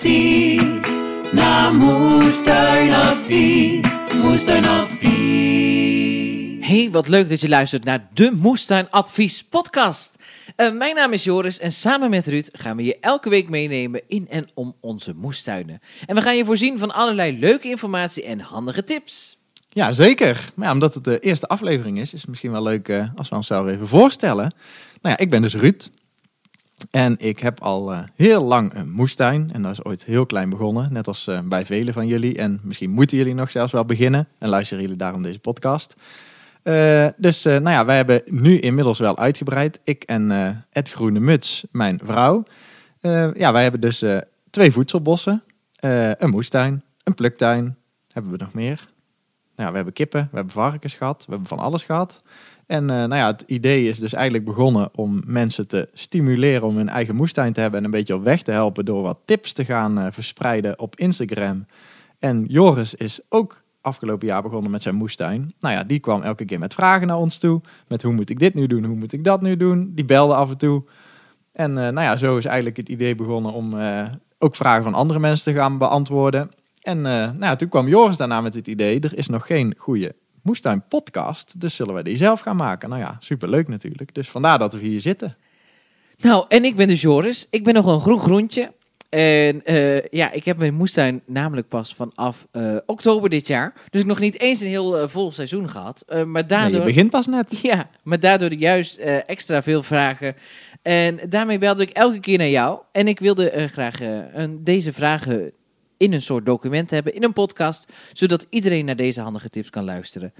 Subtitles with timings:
[0.00, 1.02] precies.
[1.32, 3.86] Naar Moestuinadvies.
[4.22, 6.66] Moestuinadvies.
[6.66, 10.16] Hey, wat leuk dat je luistert naar de Moestuin Advies podcast.
[10.56, 14.02] Eh, mijn naam is Joris en samen met Ruud gaan we je elke week meenemen
[14.06, 15.80] in en om onze moestuinen.
[16.06, 19.38] En we gaan je voorzien van allerlei leuke informatie en handige tips.
[19.68, 20.50] Ja, zeker.
[20.54, 23.28] Maar ja, omdat het de eerste aflevering is, is het misschien wel leuk eh, als
[23.28, 24.54] we onszelf even voorstellen.
[25.02, 25.88] Nou ja, ik ben dus Ruud.
[26.90, 29.50] En ik heb al eh, heel lang een moestuin.
[29.52, 32.36] En dat is ooit heel klein begonnen, net als eh, bij velen van jullie.
[32.36, 34.28] En misschien moeten jullie nog zelfs wel beginnen.
[34.38, 35.94] En luisteren jullie daarom deze podcast.
[36.62, 39.80] Eh, dus nou ja, wij hebben nu inmiddels wel uitgebreid.
[39.84, 40.30] Ik en
[40.70, 42.44] Ed Groene Muts, mijn vrouw.
[43.34, 44.04] ja, wij hebben dus
[44.50, 45.42] twee voedselbossen,
[45.80, 47.76] een moestuin, een pluktuin.
[48.12, 48.88] Hebben we nog meer?
[49.56, 52.22] Nou ja, we hebben kippen, we hebben varkens gehad, we hebben van alles gehad.
[52.68, 56.76] En uh, nou ja, het idee is dus eigenlijk begonnen om mensen te stimuleren om
[56.76, 59.52] hun eigen moestuin te hebben en een beetje op weg te helpen door wat tips
[59.52, 61.66] te gaan uh, verspreiden op Instagram.
[62.18, 65.54] En Joris is ook afgelopen jaar begonnen met zijn moestuin.
[65.60, 67.60] Nou ja, die kwam elke keer met vragen naar ons toe.
[67.86, 69.92] Met hoe moet ik dit nu doen, hoe moet ik dat nu doen.
[69.94, 70.84] Die belde af en toe.
[71.52, 73.74] En uh, nou ja, zo is eigenlijk het idee begonnen om
[74.38, 76.50] ook vragen van andere mensen te gaan beantwoorden.
[76.82, 80.14] En nou ja, toen kwam Joris daarna met het idee, er is nog geen goede
[80.48, 81.60] moestuin podcast.
[81.60, 82.88] Dus zullen we die zelf gaan maken.
[82.88, 84.14] Nou ja, superleuk natuurlijk.
[84.14, 85.36] Dus vandaar dat we hier zitten.
[86.18, 87.46] Nou, en ik ben dus Joris.
[87.50, 88.72] Ik ben nog een groen groentje.
[89.08, 93.72] En uh, ja, ik heb mijn moestuin namelijk pas vanaf uh, oktober dit jaar.
[93.90, 96.04] Dus ik nog niet eens een heel uh, vol seizoen gehad.
[96.26, 96.70] maar daardoor...
[96.70, 97.58] Nee, je begint pas net.
[97.62, 98.96] Ja, maar daardoor juist
[99.26, 100.34] extra veel vragen.
[100.82, 102.78] En daarmee belde ik elke keer naar jou.
[102.92, 103.98] En ik wilde graag
[104.60, 105.52] deze vragen
[105.98, 109.84] in een soort document hebben, in een podcast, zodat iedereen naar deze handige tips kan
[109.84, 110.32] luisteren.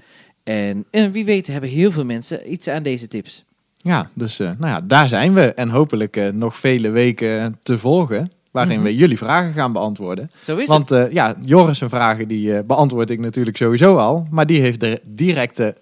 [0.43, 3.45] En, en wie weet hebben heel veel mensen iets aan deze tips.
[3.77, 5.53] Ja, dus uh, nou ja, daar zijn we.
[5.53, 8.31] En hopelijk uh, nog vele weken te volgen.
[8.51, 8.91] Waarin mm -hmm.
[8.91, 10.31] we jullie vragen gaan beantwoorden.
[10.43, 11.07] Zo is Want het.
[11.07, 14.27] Uh, ja, Joris' vragen die beantwoord ik natuurlijk sowieso al.
[14.29, 15.75] Maar die heeft de directe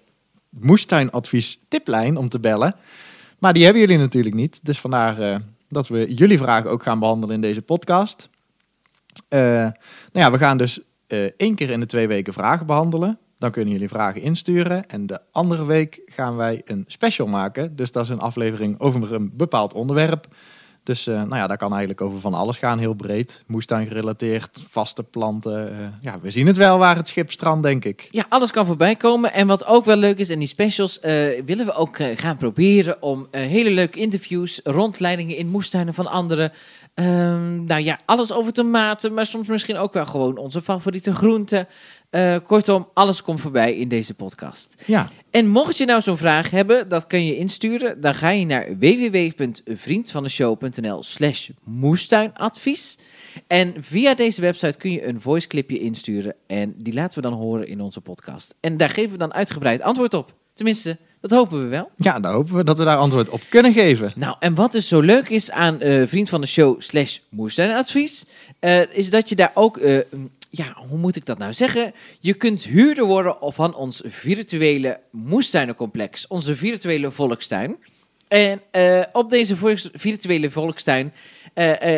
[0.50, 2.74] moestuinadvies tiplijn om te bellen.
[3.38, 4.60] Maar die hebben jullie natuurlijk niet.
[4.62, 8.28] Dus vandaar dat we jullie vragen ook gaan behandelen in deze podcast.
[9.28, 9.72] Uh, nou
[10.12, 13.18] ja, we gaan dus uh, één keer in de twee weken vragen behandelen.
[13.38, 14.88] Dan kunnen jullie vragen insturen.
[14.88, 17.76] En de andere week gaan wij een special maken.
[17.76, 20.26] Dus dat is een aflevering over een bepaald onderwerp.
[20.82, 23.44] Dus uh, nou ja, daar kan eigenlijk over van alles gaan, heel breed.
[23.46, 25.94] Moestuin gerelateerd, vaste planten.
[26.00, 28.08] Ja, we zien het wel waar het schip strandt, denk ik.
[28.10, 29.32] Ja, alles kan voorbij komen.
[29.32, 30.98] En wat ook wel leuk is, in die specials
[31.44, 36.52] willen we ook gaan proberen om hele leuke interviews, rondleidingen in moestuinen van anderen.
[37.00, 41.68] Um, nou ja, alles over tomaten, maar soms misschien ook wel gewoon onze favoriete groenten.
[42.10, 44.74] Uh, kortom, alles komt voorbij in deze podcast.
[44.86, 45.10] Ja.
[45.30, 48.00] En mocht je nou zo'n vraag hebben, dat kun je insturen.
[48.00, 52.98] Dan ga je naar www.vriendvandeshow.nl slash moestuinadvies.
[53.46, 56.34] En via deze website kun je een voiceclipje insturen.
[56.46, 58.54] En die laten we dan horen in onze podcast.
[58.60, 60.34] En daar geven we dan uitgebreid antwoord op.
[60.54, 61.90] Tenminste, dat hopen we wel.
[61.96, 64.12] Ja, dan hopen we dat we daar antwoord op kunnen geven.
[64.16, 68.24] Nou, en wat dus zo leuk is aan uh, vriend van de show slash moestuinadvies,
[68.60, 70.00] uh, is dat je daar ook, uh,
[70.50, 71.92] ja, hoe moet ik dat nou zeggen?
[72.20, 77.76] Je kunt huurder worden van ons virtuele moestuinencomplex, onze virtuele volkstuin.
[78.28, 78.60] En
[79.12, 79.56] op deze
[79.92, 81.12] virtuele volkstuin,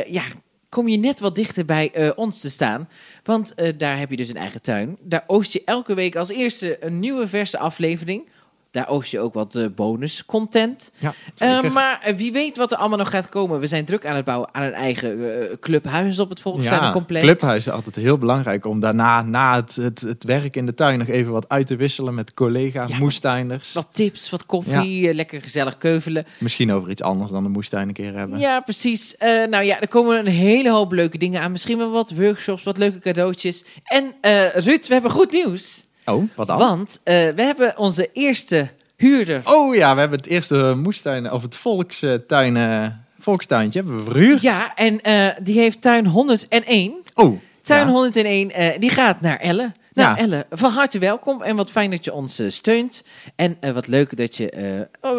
[0.07, 0.23] ja,
[0.69, 2.89] kom je net wat dichter bij ons te staan.
[3.25, 4.97] Want daar heb je dus een eigen tuin.
[5.01, 8.29] Daar oost je elke week als eerste een nieuwe verse aflevering
[8.71, 10.93] daar oogst je ook wat uh, bonus content.
[10.99, 13.61] Ja, uh, maar uh, wie weet wat er allemaal nog gaat komen.
[13.61, 17.25] We zijn druk aan het bouwen aan een eigen clubhuis op het Volkstuinencomplex.
[17.25, 20.75] Ja, clubhuis is altijd heel belangrijk om daarna, na het, het, het, werk in de
[20.75, 23.73] tuin, nog even wat uit te wisselen met collega ja, moestuiners.
[23.73, 25.15] Wat tips, wat koffie, ja.
[25.15, 26.27] lekker gezellig keuvelen.
[26.39, 28.39] Misschien over iets anders dan de moestuin een keer hebben.
[28.39, 29.15] Ja, precies.
[29.51, 31.53] nou ja, er komen een hele hoop leuke dingen aan.
[31.53, 33.65] Misschien wel wat workshops, wat leuke cadeautjes.
[33.85, 34.15] En
[34.55, 35.89] Ruud, we hebben goed nieuws.
[36.15, 36.59] Oh, wat dan?
[36.59, 39.41] Want uh, we hebben onze eerste huurder.
[39.45, 42.87] Oh ja, we hebben het eerste moestuin, of het volkstuin, uh,
[43.19, 44.41] volkstuintje hebben we verhuurd.
[44.41, 46.95] Ja, en uh, die heeft tuin 101.
[47.15, 47.41] Oh.
[47.63, 47.93] Tuin ja.
[47.93, 49.73] 101, die gaat naar Elle.
[49.93, 50.23] Nou, ja.
[50.23, 53.05] Elle, van harte welkom en wat fijn dat je ons steunt.
[53.37, 54.57] En wat leuk dat je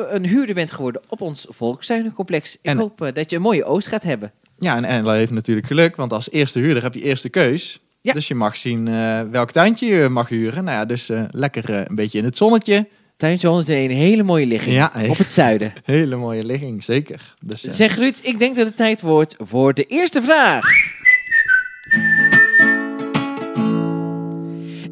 [0.10, 2.56] een huurder bent geworden op ons volkstuinencomplex.
[2.56, 4.32] Ik en, hoop dat je een mooie oost gaat hebben.
[4.60, 7.81] Ja, en Elle heeft natuurlijk geluk, want als eerste huurder heb je eerste keus.
[8.02, 8.14] Ja.
[8.14, 10.64] Dus je mag zien uh, welk tuintje je mag huren.
[10.64, 12.88] Nou ja, dus uh, lekker uh, een beetje in het zonnetje.
[13.18, 15.74] Tuintje 101, een hele mooie ligging ja, op het zuiden.
[15.86, 17.36] Hele mooie ligging, zeker.
[17.40, 20.66] Dus, zeg Ruud, ik denk dat het tijd wordt voor de eerste vraag.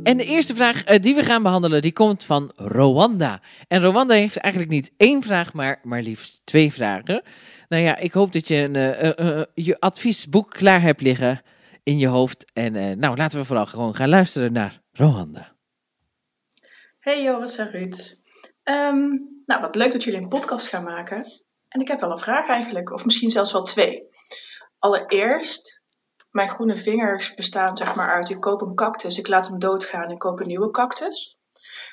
[0.04, 3.42] En de eerste vraag eh, die we gaan behandelen, die komt van Rwanda.
[3.68, 7.24] En Rwanda heeft eigenlijk niet één vraag, maar maar liefst twee vragen.
[7.70, 11.42] Nou ja, ik hoop dat je een, eh, eh, eh, je adviesboek klaar hebt liggen
[11.84, 12.52] in je hoofd.
[12.54, 15.56] En eh, nou, laten we vooral gewoon gaan luisteren naar Rwanda.
[17.00, 18.22] Hey Joris en Ruud.
[18.64, 19.08] Ehm,
[19.46, 21.26] nou, wat leuk dat jullie een podcast gaan maken.
[21.68, 24.10] En ik heb wel een vraag eigenlijk, of misschien zelfs wel twee.
[24.80, 25.82] Allereerst,
[26.32, 30.10] mijn groene vingers bestaan zeg maar uit, ik koop een cactus, ik laat hem doodgaan
[30.10, 31.38] en koop een nieuwe cactus.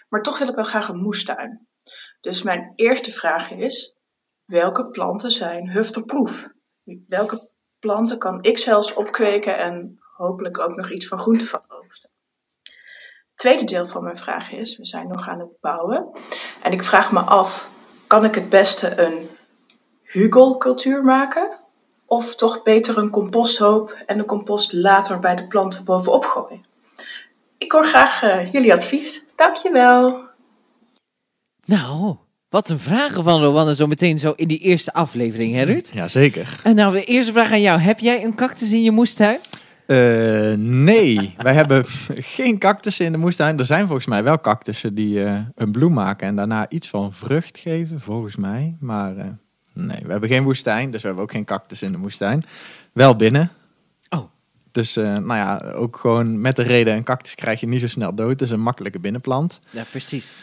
[0.08, 1.68] Maar toch wil ik wel graag een moestuin.
[2.20, 3.98] Dus mijn eerste vraag is,
[4.44, 6.48] welke planten zijn hufterproof?
[7.06, 12.10] Welke planten kan ik zelfs opkweken en hopelijk ook nog iets van groente van oogsten?
[13.36, 16.10] tweede deel van mijn vraag is, we zijn nog aan het bouwen.
[16.62, 17.70] En ik vraag me af,
[18.06, 19.28] kan ik het beste een
[20.02, 21.58] hugelcultuur maken?
[22.06, 26.64] Of toch beter een composthoop en de compost later bij de planten bovenop gooien?
[27.58, 29.24] Ik hoor graag eh, jullie advies.
[29.36, 30.24] Dankjewel.
[31.64, 32.16] Nou,
[32.48, 35.90] wat een vragen van Rwanda zo meteen zo in die eerste aflevering, hè Ruud?
[35.94, 36.60] Jazeker.
[36.62, 37.80] En nou, de eerste vraag aan jou.
[37.80, 39.38] Heb jij een cactus in je moestuin?
[39.86, 43.58] Eh, nee, wij hebben geen cactussen in de moestuin.
[43.58, 47.12] Er zijn volgens mij wel cactussen die eh, een bloem maken en daarna iets van
[47.12, 48.76] vrucht geven, volgens mij.
[48.80, 49.26] Maar eh,
[49.72, 52.44] nee, we hebben geen woestijn, dus we hebben ook geen cactus in de moestuin.
[52.92, 53.50] Wel binnen.
[54.08, 54.24] Oh.
[54.72, 58.14] Dus nou ja, ook gewoon met de reden, een cactus krijg je niet zo snel
[58.14, 58.30] dood.
[58.30, 59.60] Het is een makkelijke binnenplant.
[59.70, 60.36] Ja, precies.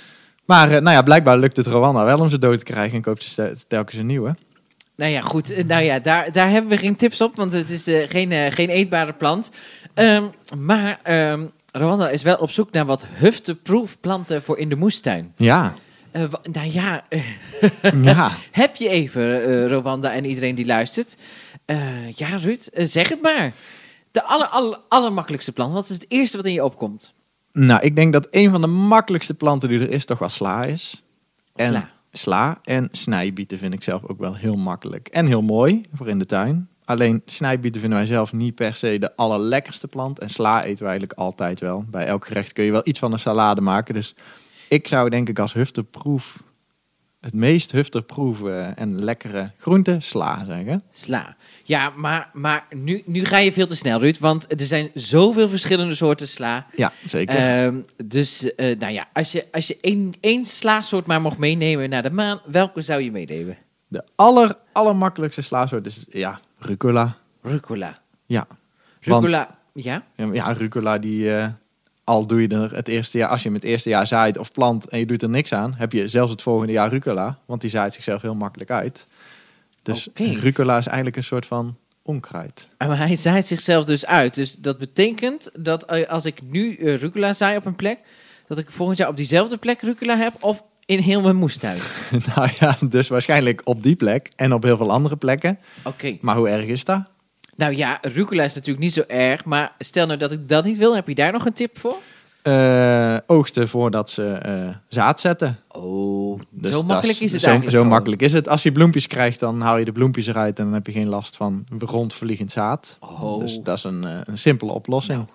[0.45, 3.01] Maar eh, nou ja, blijkbaar lukt het Rwanda wel om ze dood te krijgen en
[3.01, 4.35] koopt ze telkens een nieuwe.
[4.95, 5.51] Nou ja, goed.
[5.53, 8.51] Eh, Nou ja, daar, daar hebben we geen tips op, want het is eh, geen,
[8.51, 9.51] geen eetbare plant.
[9.93, 10.23] Ehm,
[10.57, 11.41] maar ehm
[11.71, 15.33] Rwanda is wel op zoek naar wat hufteproof planten voor in de moestuin.
[15.37, 15.73] Ja,
[16.11, 17.03] wa- nou ja,
[18.01, 18.31] ja.
[18.51, 21.17] heb je even, Rwanda en iedereen die luistert.
[22.15, 23.53] Ja, Ruud, zeg het maar.
[24.11, 25.73] De aller, aller, allermakkelijkste plant.
[25.73, 27.13] Wat is het eerste wat in je opkomt?
[27.53, 30.65] Nou, ik denk dat een van de makkelijkste planten die er is toch wel sla
[30.65, 31.03] is.
[31.55, 31.89] En Sla.
[32.11, 35.07] sla en snijbieten vind ik zelf ook wel heel makkelijk.
[35.07, 36.67] En heel mooi voor in de tuin.
[36.85, 40.19] Alleen snijbieten vinden wij zelf niet per se de allerlekkerste plant.
[40.19, 41.85] En sla eten we eigenlijk altijd wel.
[41.87, 43.93] Bij elk gerecht kun je wel iets van een salade maken.
[43.93, 44.15] Dus
[44.69, 46.43] ik zou denk ik als hufterproef,
[47.23, 50.83] het meest hufterproef eh, en lekkere groente, sla zeggen.
[50.91, 51.35] Sla.
[51.63, 54.17] Ja, maar, maar nu, nu ga je veel te snel, Ruud.
[54.19, 56.65] Want er zijn zoveel verschillende soorten sla.
[56.75, 57.35] Ja, zeker.
[57.35, 57.75] Ehm,
[58.05, 62.03] dus, eh, nou ja, als je, als je één, één slaasoort maar mocht meenemen naar
[62.03, 63.57] de maan, welke zou je meenemen?
[63.93, 67.15] de aller, allermakkelijkste slaasoort is ja, rucola.
[67.41, 67.97] Rucola.
[68.25, 68.47] Ja.
[68.99, 70.03] Rucola, ja?
[70.15, 71.35] Ja, rucola die...
[71.35, 71.47] eh,
[72.03, 74.51] al doe je er het eerste jaar, als je hem het eerste jaar zaait of
[74.51, 77.61] plant en je doet er niks aan, heb je zelfs het volgende jaar rucola, want
[77.61, 79.07] die zaait zichzelf heel makkelijk uit.
[79.81, 80.23] Dus Oké.
[80.23, 82.67] rucola is eigenlijk een soort van onkruid.
[82.77, 84.35] Maar hij zaait zichzelf dus uit.
[84.35, 87.99] Dus dat betekent dat eh, als ik nu eh, rucola zaai op een plek,
[88.47, 91.79] dat ik volgend jaar op diezelfde plek rucola heb of in heel mijn moestuin.
[92.35, 95.59] nou ja, dus waarschijnlijk op die plek en op heel veel andere plekken.
[95.83, 96.17] Oké.
[96.21, 97.12] Maar hoe erg is dat?
[97.55, 100.77] Nou ja, rucola is natuurlijk niet zo erg, maar stel nou dat ik dat niet
[100.77, 101.95] wil, heb je daar nog een tip voor?
[102.41, 105.59] Eh, oogsten voordat ze eh, zaad zetten.
[105.67, 107.87] Oh, Dus zo makkelijk is het zo, eigenlijk Zo gewoon.
[107.93, 108.47] makkelijk is het.
[108.47, 111.07] Als je bloempjes krijgt, dan haal je de bloempjes eruit en dan heb je geen
[111.07, 112.97] last van rondvliegend zaad.
[112.99, 113.39] Oh.
[113.39, 115.25] Dus dat is een, eh, een simpele oplossing.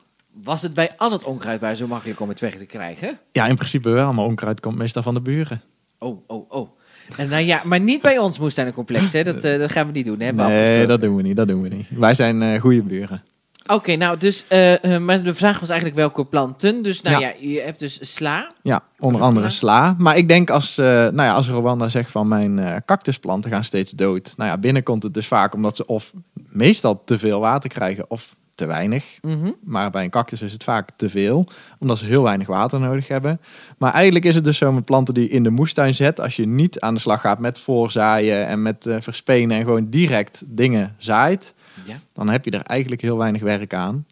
[0.43, 3.19] Was het bij al het onkruid bij zo makkelijk om het weg te krijgen?
[3.33, 5.63] Ja, in principe wel, maar onkruid komt meestal van de buren.
[5.99, 6.69] Oh, oh, oh.
[7.17, 9.25] En nou ja, maar niet bij ons moestuinencomplex, hè?
[9.25, 10.33] Dat, eh, dat gaan we niet doen, hè?
[10.33, 11.87] Nee, dat doen we niet, dat doen we niet.
[11.91, 13.23] Wij zijn eh goede buren.
[13.67, 16.83] Oké, nou, dus, eh, maar de vraag was eigenlijk welke planten.
[16.83, 17.49] Dus, nou ja, Ja.
[17.49, 18.51] je hebt dus sla.
[18.63, 19.95] Ja, onder andere sla.
[19.99, 24.33] Maar ik denk als, nou ja, als Rwanda zegt van mijn cactusplanten gaan steeds dood.
[24.37, 26.13] Nou ja, binnen komt het dus vaak omdat ze of
[26.49, 29.19] meestal te veel water krijgen of te weinig.
[29.23, 29.51] Mhm.
[29.65, 31.47] Maar bij een cactus is het vaak te veel,
[31.79, 33.41] omdat ze heel weinig water nodig hebben.
[33.79, 36.21] Maar eigenlijk is het dus zo met planten die je in de moestuin zet.
[36.21, 39.89] Als je niet aan de slag gaat met voorzaaien en met eh, verspenen en gewoon
[39.91, 41.97] direct dingen zaait, Ja.
[42.13, 44.07] dan heb je er eigenlijk heel weinig werk aan.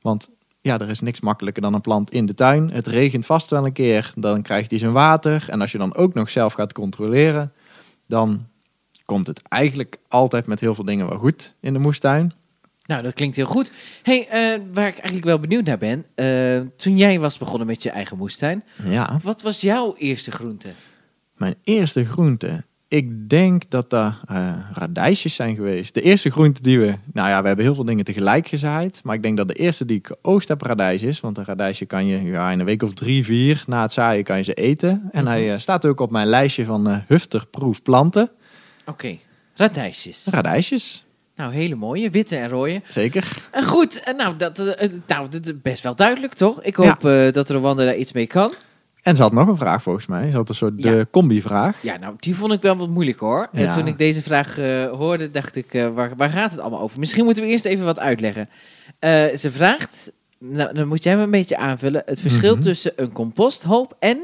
[0.00, 0.28] Want
[0.60, 2.70] ja, er is niks makkelijker dan een plant in de tuin.
[2.70, 5.44] Het regent vast wel een keer, dan krijgt hij zijn water.
[5.48, 7.52] En als je dan ook nog zelf gaat controleren,
[8.06, 8.46] dan
[9.04, 12.32] komt het eigenlijk altijd met heel veel dingen wel goed in de moestuin.
[12.86, 13.72] Nou, dat klinkt heel goed.
[14.02, 16.06] hey, eh, waar ik eigenlijk wel benieuwd naar ben.
[16.14, 19.18] eh, toen jij was begonnen met je eigen moestuin, Ja.
[19.22, 20.68] wat was jouw eerste groente?
[21.36, 22.64] Mijn eerste groente.
[22.88, 25.94] Ik denk dat dat eh radijsjes zijn geweest.
[25.94, 26.94] De eerste groente die we...
[27.12, 29.00] Nou ja, we hebben heel veel dingen tegelijk gezaaid.
[29.04, 31.20] Maar ik denk dat de eerste die ik geoogst heb radijs is.
[31.20, 34.24] Want een radijsje kan je ja, in een week of drie, vier na het zaaien
[34.24, 35.08] kan je ze eten.
[35.12, 38.30] En hij eh, staat ook op mijn lijstje van hufterproef planten.
[38.86, 39.16] Oké,
[39.54, 40.26] radijsjes.
[40.30, 41.04] Radijsjes.
[41.42, 42.10] Nou, hele mooie.
[42.10, 42.80] Witte en rode.
[42.88, 43.32] Zeker.
[43.50, 46.62] En goed, en nou, dat, eh, eh, nou, dat is best wel duidelijk, toch?
[46.62, 48.52] Ik hoop eh, dat Rwanda daar iets mee kan.
[49.02, 50.30] En ze had nog een vraag volgens mij.
[50.30, 50.90] Ze had een soort Ja.
[50.90, 51.82] de combi-vraag.
[51.82, 53.48] Ja, nou, die vond ik wel wat moeilijk hoor.
[53.52, 56.80] En toen ik deze vraag eh, hoorde, dacht ik, eh, waar, waar gaat het allemaal
[56.80, 56.98] over?
[56.98, 58.48] Misschien moeten we eerst even wat uitleggen.
[58.98, 62.62] Eh, ze vraagt, nou, dan moet jij me een beetje aanvullen, het verschil Mhm.
[62.62, 64.18] tussen een composthoop en...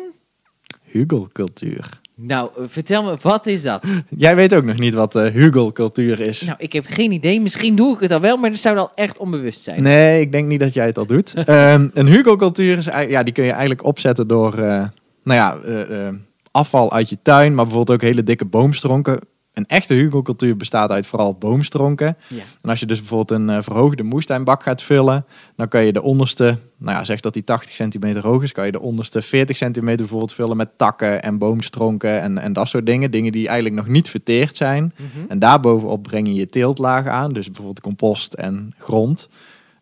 [0.84, 2.00] Hugelcultuur.
[2.20, 3.86] Nou, eh, vertel me, wat is dat?
[4.08, 6.42] Jij weet ook nog niet wat uh, hugelcultuur is.
[6.42, 7.40] Nou, ik heb geen idee.
[7.40, 9.82] Misschien doe ik het al wel, maar dat zou dan echt onbewust zijn.
[9.82, 11.34] Nee, ik denk niet dat jij het al doet.
[11.44, 14.84] Ehm, een hugelcultuur is, ja, die kun je eigenlijk opzetten door eh,
[15.28, 16.14] nou ja, eh, eh,
[16.50, 19.20] afval uit je tuin, maar bijvoorbeeld ook hele dikke boomstronken.
[19.58, 22.16] Een echte hugelcultuur bestaat uit vooral boomstronken.
[22.28, 22.42] Ja.
[22.62, 26.02] En als je dus bijvoorbeeld een eh, verhoogde moestuinbak gaat vullen, dan kan je de
[26.02, 29.56] onderste, nou ja, zeg dat die 80 centimeter hoog is, kan je de onderste 40
[29.56, 33.10] centimeter bijvoorbeeld vullen met takken en boomstronken en, en dat soort dingen.
[33.10, 34.94] Dingen die eigenlijk nog niet verteerd zijn.
[34.96, 35.28] Mhm.
[35.28, 39.28] En daarbovenop breng je je teeltlaag aan, dus bijvoorbeeld compost en grond.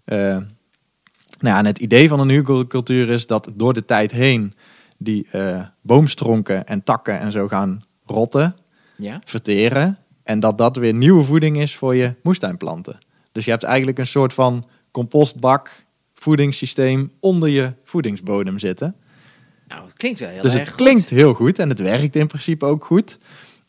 [0.05, 0.19] Eh,
[1.39, 4.53] nou ja, en het idee van een hugelcultuur is dat door de tijd heen
[4.99, 8.57] die eh, boomstronken en takken en zo gaan rotten,
[8.97, 9.21] Ja?
[9.25, 9.99] verteren.
[10.23, 12.99] En dat dat weer nieuwe voeding is voor je moestuinplanten.
[13.33, 15.85] Dus je hebt eigenlijk een soort van compostbak
[16.15, 18.95] voedingssysteem onder je voedingsbodem zitten.
[19.69, 20.77] Nou, het klinkt wel heel dus erg het goed.
[20.77, 23.19] klinkt heel goed en het werkt in principe ook goed.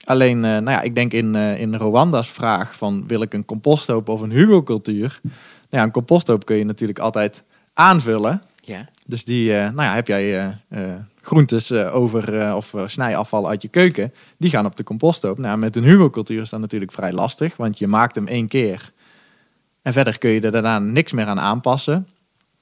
[0.05, 3.45] Alleen, eh, nou ja, ik denk in, eh, in Rwanda's vraag van wil ik een
[3.45, 5.19] composthoop of een hugelcultuur?
[5.21, 5.35] Nou
[5.69, 7.43] ja, een composthoop kun je natuurlijk altijd
[7.73, 8.41] aanvullen.
[8.67, 8.87] Ja.
[9.05, 14.13] Dus die, eh, nou ja, heb jij eh, groentes over of snijafval uit je keuken,
[14.37, 15.37] die gaan op de composthoop.
[15.37, 18.91] Nou, met een hugelcultuur is dat natuurlijk vrij lastig, want je maakt hem één keer.
[19.81, 22.07] En verder kun je er daarna niks meer aan aanpassen.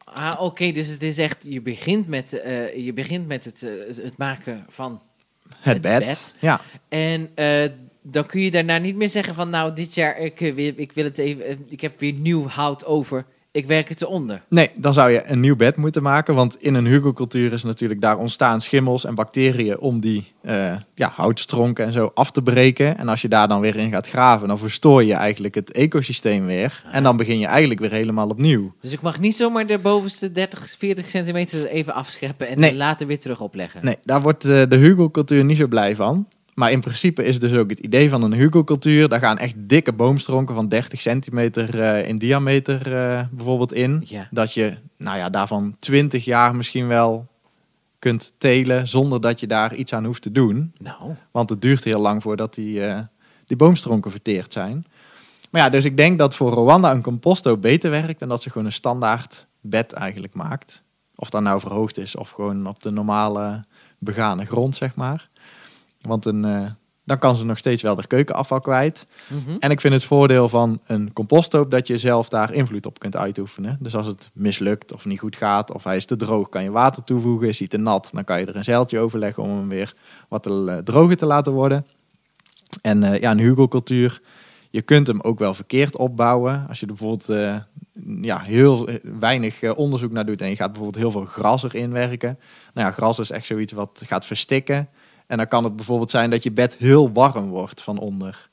[0.03, 2.29] Ah, oké, dus het is echt, je begint met,
[2.75, 3.65] je begint met het,
[4.01, 5.01] het maken van...
[5.49, 6.05] Het, Het bed.
[6.05, 6.35] bed.
[6.39, 7.29] Ja, En
[8.01, 11.03] dan kun je daarna niet meer zeggen van, nou, dit jaar, ik, wil- ik wil
[11.03, 14.41] het even, ik heb weer nieuw hout over, ik werk het eronder.
[14.49, 16.35] Nee, dan zou je een nieuw bed moeten maken.
[16.35, 21.11] Want in een hugelcultuur is natuurlijk daar ontstaan schimmels en bacteriën om die eh, ja,
[21.15, 22.97] houtstronken en zo af te breken.
[22.97, 26.45] En als je daar dan weer in gaat graven, dan verstoor je eigenlijk het ecosysteem
[26.45, 26.83] weer.
[26.91, 28.73] En dan begin je eigenlijk weer helemaal opnieuw.
[28.79, 32.77] Dus ik mag niet zomaar de bovenste 30, 40 centimeter er even afscheppen en Nee.
[32.77, 33.85] later weer terug opleggen.
[33.85, 36.27] Nee, daar wordt eh, de hugelcultuur niet zo blij van.
[36.55, 39.09] Maar in principe is dus ook het idee van een hugelcultuur.
[39.09, 44.07] Daar gaan echt dikke boomstronken van 30 centimeter eh, in diameter eh, bijvoorbeeld in.
[44.31, 47.27] Dat je nou ja, daarvan 20 jaar misschien wel
[47.99, 50.73] kunt telen zonder dat je daar iets aan hoeft te doen.
[50.77, 52.99] Nou, Want het duurt heel lang voordat die, eh,
[53.45, 54.85] die boomstronken verteerd zijn.
[55.49, 58.49] Maar ja, dus ik denk dat voor Rwanda een composto beter werkt en dat ze
[58.49, 60.83] gewoon een standaard bed eigenlijk maakt.
[61.15, 63.63] Of dat nou verhoogd is of gewoon op de normale
[63.99, 65.29] begane grond, zeg maar.
[66.07, 66.65] Want een, eh,
[67.05, 69.05] dan kan ze nog steeds wel de keukenafval kwijt.
[69.27, 69.55] mhm.
[69.59, 73.15] En ik vind het voordeel van een composthoop dat je zelf daar invloed op kunt
[73.15, 73.77] uitoefenen.
[73.79, 76.71] Dus als het mislukt of niet goed gaat of hij is te droog, kan je
[76.71, 77.47] water toevoegen.
[77.47, 79.93] Is hij te nat, dan kan je er een zeiltje over leggen om hem weer
[80.29, 80.43] wat
[80.83, 81.85] droger te laten worden.
[82.81, 84.21] En eh, ja, een hugelcultuur,
[84.69, 86.65] je kunt hem ook wel verkeerd opbouwen.
[86.67, 87.57] Als je er bijvoorbeeld eh,
[88.21, 92.39] ja, heel weinig onderzoek naar doet en je gaat bijvoorbeeld heel veel gras erin werken.
[92.73, 94.89] Nou ja, gras is echt zoiets wat gaat verstikken.
[95.27, 98.49] En dan kan het bijvoorbeeld zijn dat je bed heel warm wordt van onder.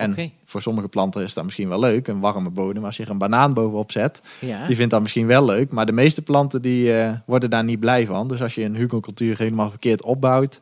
[0.00, 2.84] En voor sommige planten is dat misschien wel leuk, een warme bodem.
[2.84, 4.66] Als je er een banaan bovenop zet, ja.
[4.66, 5.70] die vindt dat misschien wel leuk.
[5.70, 8.28] Maar de meeste planten die, eh, worden daar niet blij van.
[8.28, 10.60] Dus als je een hugelcultuur helemaal verkeerd opbouwt,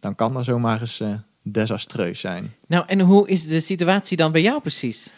[0.00, 1.08] dan kan dat zomaar eens eh,
[1.42, 2.54] desastreus zijn.
[2.66, 5.12] Nou, en hoe is de situatie dan bij jou precies?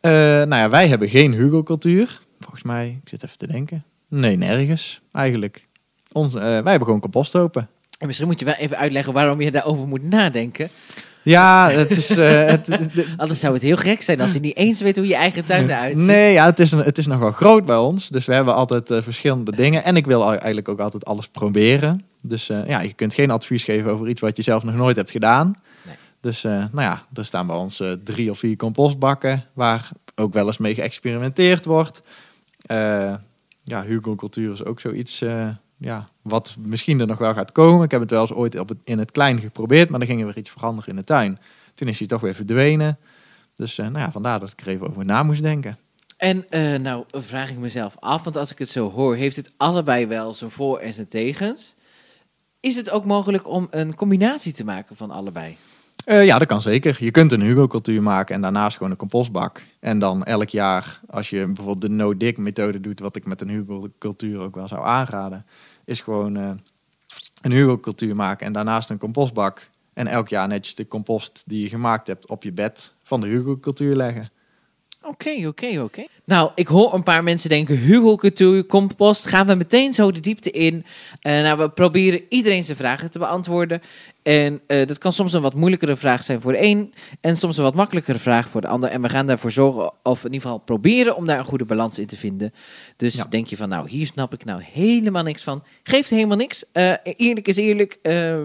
[0.00, 2.20] Eh, nou ja, wij hebben geen hugelcultuur.
[2.40, 3.84] Volgens mij, ik zit even te denken.
[4.08, 5.66] Nee, nergens eigenlijk.
[6.12, 7.68] Ons, wij hebben gewoon composthopen.
[7.98, 10.68] En misschien moet je wel even uitleggen waarom je daarover moet nadenken.
[11.22, 12.10] Ja, het is...
[12.10, 15.06] eh, het, de- Anders zou het heel gek zijn als je niet eens weet hoe
[15.06, 16.06] je eigen tuin eruit ziet.
[16.06, 18.08] Nee, ja, het, is het is nog wel groot bij ons.
[18.08, 19.84] Dus we hebben altijd eh, verschillende dingen.
[19.84, 22.04] En ik wil eigenlijk ook altijd alles proberen.
[22.22, 24.96] Dus eh, ja, je kunt geen advies geven over iets wat je zelf nog nooit
[24.96, 25.54] hebt gedaan.
[25.86, 25.94] Nee.
[26.20, 29.44] Dus nou ja, er staan bij ons drie of vier compostbakken...
[29.52, 32.00] waar ook wel eens mee geëxperimenteerd wordt.
[33.64, 35.18] Ja, hugelcultuur is ook zoiets...
[35.78, 37.84] ja, wat misschien er nog wel gaat komen.
[37.84, 39.90] Ik heb het wel eens ooit op het, in het klein geprobeerd...
[39.90, 41.38] maar dan ging er weer iets veranderen in de tuin.
[41.74, 42.98] Toen is hij toch weer verdwenen.
[43.54, 45.78] Dus eh, nou ja, vandaar dat ik er even over na moest denken.
[46.16, 49.52] En eh, nou vraag ik mezelf af, want als ik het zo hoor, heeft het
[49.56, 51.74] allebei wel zijn voor- en zijn tegens.
[52.60, 55.56] Is het ook mogelijk om een combinatie te maken van allebei?
[56.04, 56.96] Eh, ja, dat kan zeker.
[57.00, 59.66] Je kunt een hugelcultuur maken en daarnaast gewoon een compostbak.
[59.80, 63.48] En dan elk jaar, als je bijvoorbeeld de no-dig methode doet, wat ik met een
[63.48, 65.46] hugelcultuur ook wel zou aanraden,
[65.88, 66.50] is gewoon eh,
[67.40, 69.70] een hugelcultuur maken en daarnaast een compostbak.
[69.92, 73.26] En elk jaar netjes de compost die je gemaakt hebt op je bed van de
[73.26, 74.30] hugelcultuur leggen.
[75.08, 76.04] Oké, oké, oké.
[76.24, 80.20] Nou, ik hoor een paar mensen denken, Hugo Couture, compost, gaan we meteen zo de
[80.20, 80.84] diepte in.
[81.20, 83.80] Eh, nou, we proberen iedereen zijn vragen te beantwoorden.
[84.22, 87.56] En eh, dat kan soms een wat moeilijkere vraag zijn voor de een en soms
[87.56, 88.90] een wat makkelijkere vraag voor de ander.
[88.90, 91.98] En we gaan daarvoor zorgen, of in ieder geval proberen om daar een goede balans
[91.98, 92.52] in te vinden.
[92.96, 93.24] Dus Ja.
[93.30, 95.62] denk je van, nou, hier snap ik nou helemaal niks van.
[95.82, 96.64] Geeft helemaal niks.
[96.72, 98.38] Eh, eerlijk is eerlijk, eh,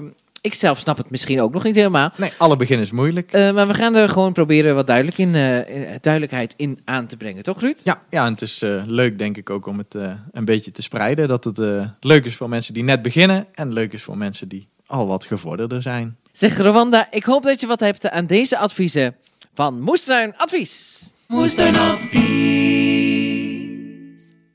[0.44, 2.12] ik zelf snap het misschien ook nog niet helemaal.
[2.18, 3.32] Nee, alle begin is moeilijk.
[3.32, 7.08] Eh, maar we gaan er gewoon proberen wat duidelijk in, eh, eh, duidelijkheid in aan
[7.08, 7.80] te brengen, toch Ruud?
[7.84, 10.72] Ja, ja, en het is eh, leuk denk ik ook om het eh, een beetje
[10.72, 11.28] te spreiden.
[11.28, 14.48] Dat het eh, leuk is voor mensen die net beginnen en leuk is voor mensen
[14.48, 16.18] die al wat gevorderder zijn.
[16.32, 19.16] Zeg Rwanda, ik hoop dat je wat hebt aan deze adviezen
[19.54, 21.02] van Moestuin Advies.
[21.28, 23.03] Moestuinadvies.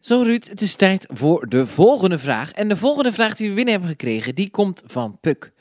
[0.08, 2.52] Zo Ruud, het is tijd voor de volgende vraag.
[2.52, 5.52] En de volgende vraag die we binnen hebben gekregen, die komt van Puk.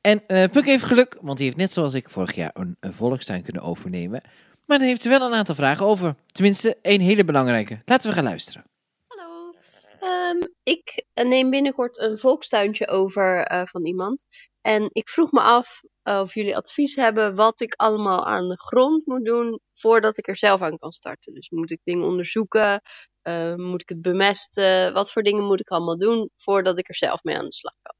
[0.00, 2.94] En eh, Puk heeft geluk, want die heeft net zoals ik vorig jaar een, een
[2.94, 4.22] volkstuin kunnen overnemen.
[4.66, 6.14] Maar daar heeft ze wel een aantal vragen over.
[6.26, 7.82] Tenminste, één hele belangrijke.
[7.84, 8.64] Laten we gaan luisteren.
[9.06, 9.54] Hallo.
[10.00, 14.24] Ehm, ik neem binnenkort een volkstuintje over eh, van iemand.
[14.60, 18.58] En ik vroeg me af eh, of jullie advies hebben wat ik allemaal aan de
[18.58, 21.34] grond moet doen voordat ik er zelf aan kan starten.
[21.34, 22.80] Dus moet ik dingen onderzoeken?
[23.24, 24.92] Eh, moet ik het bemesten?
[24.92, 27.74] Wat voor dingen moet ik allemaal doen voordat ik er zelf mee aan de slag
[27.82, 27.94] kan?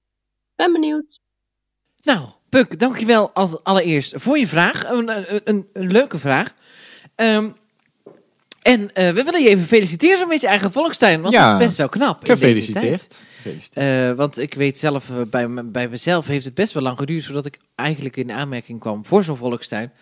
[0.54, 1.18] Ben benieuwd.
[2.02, 4.84] Nou, Puk, dankjewel als allereerst voor je vraag.
[4.88, 6.54] Een, een, een, een leuke vraag.
[7.14, 7.50] Ehm,
[8.62, 11.50] en eh, we willen je even feliciteren met je eigen volkstuin, want Ja.
[11.52, 12.24] dat is best wel knap.
[12.24, 13.24] in deze tijd.
[13.42, 13.74] Gefeliciteerd.
[13.74, 17.46] Eh, want ik weet zelf, bij, bij mezelf heeft het best wel lang geduurd voordat
[17.46, 19.92] ik eigenlijk in aanmerking kwam voor zo'n volkstuin.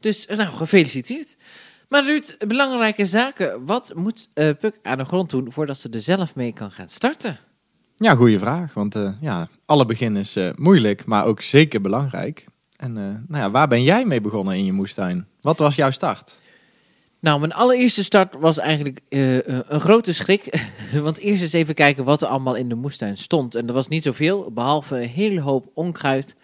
[0.00, 1.36] Dus nou, gefeliciteerd.
[1.88, 3.64] Maar Ruud, belangrijke zaken.
[3.66, 6.88] Wat moet eh, Puk aan de grond doen voordat ze er zelf mee kan gaan
[6.88, 7.38] starten?
[7.96, 8.74] Ja, goede vraag.
[8.74, 12.46] Want eh, ja, alle begin is eh, moeilijk, maar ook zeker belangrijk.
[12.76, 12.92] En
[13.28, 15.26] nou ja, waar ben jij mee begonnen in je moestuin?
[15.40, 16.40] Wat was jouw start?
[17.20, 20.68] Nou, mijn allereerste start was eigenlijk een grote schrik.
[21.02, 23.54] Want eerst eens even kijken wat er allemaal in de moestuin stond.
[23.54, 26.34] En er was niet zoveel, behalve een hele hoop onkruid.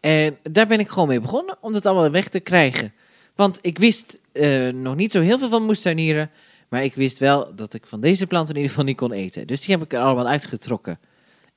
[0.00, 2.92] En daar ben ik gewoon mee begonnen, om dat allemaal weg te krijgen.
[3.38, 6.30] Want ik wist eh, nog niet zo heel veel van moestuinieren.
[6.68, 9.46] Maar ik wist wel dat ik van deze planten in ieder geval niet kon eten.
[9.46, 10.98] Dus die heb ik er allemaal uitgetrokken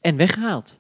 [0.02, 0.80] en weggehaald.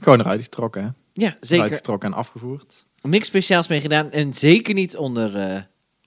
[0.00, 0.88] Gewoon eruit getrokken, hè?
[1.12, 1.64] Ja, zeker.
[1.64, 2.86] Eruit getrokken en afgevoerd.
[3.02, 5.60] Niks speciaals mee gedaan en zeker niet onder, eh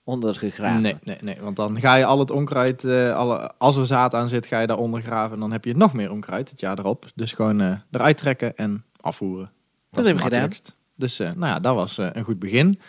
[0.04, 0.82] onder gegraven.
[0.82, 4.14] Nee, nee, nee, want dan ga je al het onkruid, eh, alle, als er zaad
[4.14, 5.34] aan zit, ga je daaronder graven.
[5.34, 7.06] En dan heb je nog meer onkruid het jaar erop.
[7.14, 9.50] Dus gewoon eh, eruit trekken en afvoeren.
[9.90, 10.50] Dat is heb ik gedaan.
[11.00, 12.80] Dus eh, nou ja, dat was eh, een goed begin.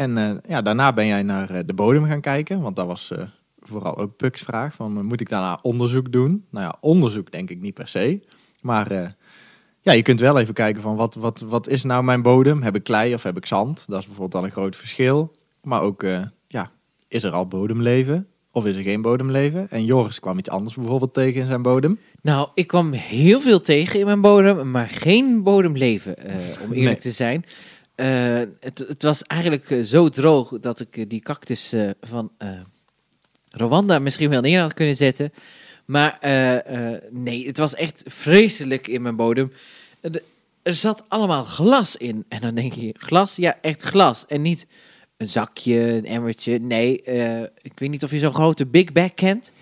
[0.00, 2.60] En eh, ja, daarna ben jij naar eh, de bodem gaan kijken.
[2.60, 3.22] Want dat was eh,
[3.58, 4.74] vooral ook Puck's vraag.
[4.74, 6.44] Van, moet ik daarna onderzoek doen?
[6.50, 8.20] Nou ja, onderzoek denk ik niet per se.
[8.60, 9.16] Maar
[9.80, 12.62] ja, je kunt wel even kijken van wat, wat, wat is nou mijn bodem?
[12.62, 13.84] Heb ik klei of heb ik zand?
[13.88, 15.32] Dat is bijvoorbeeld dan een groot verschil.
[15.62, 16.04] Maar ook,
[16.46, 16.70] ja,
[17.08, 18.26] is er al bodemleven?
[18.52, 19.70] Of is er geen bodemleven?
[19.70, 21.98] En Joris kwam iets anders bijvoorbeeld tegen in zijn bodem.
[22.22, 26.16] Nou, ik kwam heel veel tegen in mijn bodem, maar geen bodemleven,
[26.64, 26.98] om eerlijk Nee.
[26.98, 27.44] te zijn.
[28.00, 32.30] Eh, het, het was eigenlijk eh, zo droog dat ik eh, die cactus van
[33.50, 35.32] Rwanda misschien wel neer had kunnen zetten.
[35.84, 36.18] Maar
[37.10, 39.52] nee, het was echt vreselijk in mijn bodem.
[40.00, 40.22] De-
[40.62, 42.24] er zat allemaal glas in.
[42.28, 43.36] En dan denk je, glas?
[43.36, 44.24] Ja, echt glas.
[44.26, 44.66] En niet
[45.16, 46.58] een zakje, een emmertje.
[46.58, 47.02] Nee,
[47.62, 49.52] ik weet niet of je zo'n grote Big Bag kent.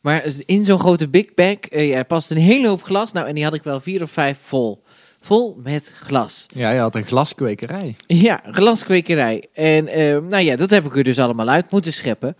[0.00, 3.12] Maar in zo'n grote Big Bag eh, ja, past een hele hoop glas.
[3.12, 4.81] Nou, en die had ik wel vier of vijf vol.
[5.22, 6.46] Vol met glas.
[6.54, 7.96] Ja, je had een glaskwekerij.
[8.06, 9.48] Ja, glaskwekerij.
[9.52, 12.36] En eh, nou ja, dat heb ik er dus allemaal uit moeten scheppen.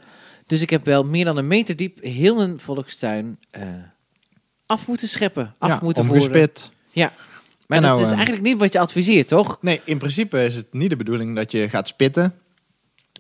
[0.47, 3.63] Dus ik heb wel meer dan een meter diep heel mijn volkstuin eh,
[4.67, 5.55] af moeten scheppen.
[5.59, 6.23] Af ja, moeten voeren.
[6.25, 6.71] omgespit.
[7.73, 9.59] Maar En dat nou, is eh, eigenlijk niet wat je adviseert, toch?
[9.61, 12.35] Nee, in principe is het niet de bedoeling dat je gaat spitten.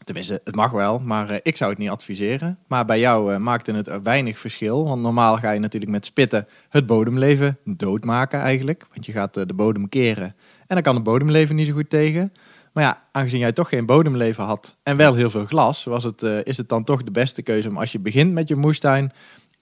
[0.05, 2.59] Tenminste, het mag wel, maar eh, ik zou het niet adviseren.
[2.67, 4.85] Maar bij jou eh, maakte het weinig verschil.
[4.85, 8.87] Want normaal ga je natuurlijk met spitten het bodemleven doodmaken eigenlijk.
[8.93, 10.35] Want je gaat eh, de bodem keren.
[10.67, 12.33] En dan kan het bodemleven niet zo goed tegen.
[12.73, 16.23] Maar ja, aangezien jij toch geen bodemleven had en wel heel veel glas, was het,
[16.23, 19.12] is het dan toch de beste keuze om als je begint met je moestuin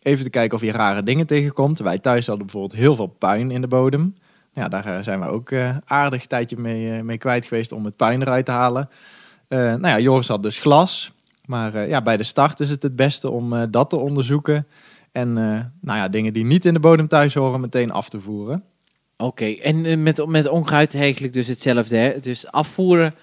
[0.03, 1.79] even te kijken of je rare dingen tegenkomt.
[1.79, 4.15] Wij thuis hadden bijvoorbeeld heel veel puin in de bodem.
[4.53, 5.53] Ja, daar zijn we ook
[5.85, 8.89] aardig tijdje mee, mee kwijt geweest om het puin eruit te halen.
[9.51, 11.13] Eh, nou ja, Joris had dus glas.
[11.45, 14.67] Maar eh, ja, bij de start is het het beste om eh, dat te onderzoeken.
[15.13, 15.33] En
[15.81, 18.65] nou ja, dingen die niet in de bodem thuis horen meteen af te voeren.
[19.17, 21.97] Oké, en met, met onkruid eigenlijk dus hetzelfde.
[21.97, 22.21] Hè?
[22.21, 23.15] Dus afvoeren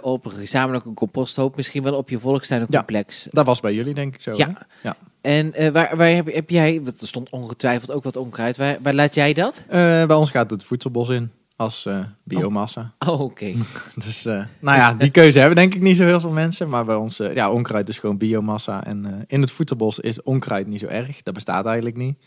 [0.00, 1.56] op een gezamenlijke composthoop.
[1.56, 3.26] Misschien wel op je volkstuinencomplex.
[3.30, 4.34] Dat was bij jullie denk ik zo.
[4.36, 4.46] Ja.
[4.46, 4.88] hè?
[4.88, 4.96] ja.
[5.20, 8.56] En waar, waar heb, heb jij, want er stond ongetwijfeld ook wat onkruid.
[8.56, 9.64] Waar, waar laat jij dat?
[9.68, 11.30] Bij ons gaat het voedselbos in.
[11.56, 12.94] Als eh, biomassa.
[12.98, 13.52] Oh, oké.
[14.04, 16.68] Dus eh, nou ja, die keuze hebben denk ik niet zo heel veel mensen.
[16.68, 18.84] Maar bij ons, eh, ja, onkruid is gewoon biomassa.
[18.84, 21.22] En in het voedselbos is onkruid niet zo erg.
[21.22, 22.18] Dat bestaat eigenlijk niet.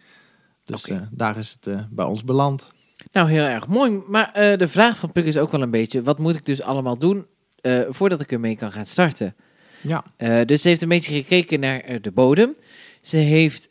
[0.64, 2.72] Dus daar is het bij ons beland.
[3.12, 4.02] Nou, heel erg mooi.
[4.08, 6.98] Maar de vraag van Puk is ook wel een beetje: wat moet ik dus allemaal
[6.98, 7.26] doen
[7.90, 9.36] voordat ik ermee kan gaan starten?
[9.82, 10.04] Ja,
[10.46, 12.56] dus ze heeft een beetje gekeken naar de bodem.
[13.02, 13.70] Ze heeft,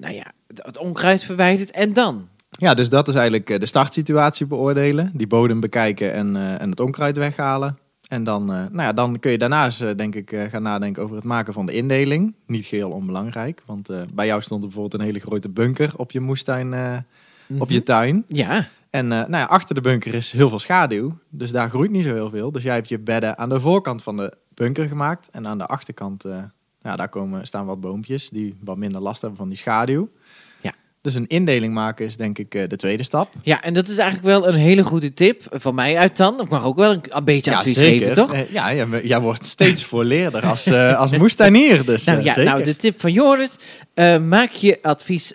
[0.00, 1.70] nou ja, het onkruid verwijderd.
[1.70, 2.28] En dan?
[2.62, 5.10] Ja dus dat is eigenlijk eh, de startsituatie beoordelen.
[5.14, 7.78] Die bodem bekijken en, eh, en het onkruid weghalen.
[8.08, 11.24] En dan, eh, nou ja, dan kun je daarnaast denk ik gaan nadenken over het
[11.24, 12.34] maken van de indeling.
[12.46, 13.62] Niet geheel onbelangrijk.
[13.66, 17.04] Want bij jou stond er bijvoorbeeld een hele grote bunker op je moestuin,
[17.58, 18.24] op je tuin.
[18.28, 21.18] Ja, En nou ja, achter de bunker is heel veel schaduw.
[21.28, 22.52] Dus daar groeit niet zo heel veel.
[22.52, 25.28] Dus jij hebt je bedden aan de voorkant van de bunker gemaakt.
[25.30, 26.24] En aan de achterkant,
[26.80, 30.08] ja, daar komen, staan wat boompjes die wat minder last hebben van die schaduw.
[31.02, 33.34] Dus een indeling maken is denk ik eh, de tweede stap.
[33.42, 36.40] ja, en dat is eigenlijk wel een hele goede tip van mij uit dan.
[36.40, 38.32] Ik mag ook wel een, een beetje advies geven, toch?
[38.32, 41.84] Eh, ja, jij, jij wordt steeds voorleerder als, eh als moestuinier.
[41.84, 42.50] Dus Nou ja, zeker.
[42.50, 43.56] nou de tip van Joris.
[44.20, 45.34] maak je advies,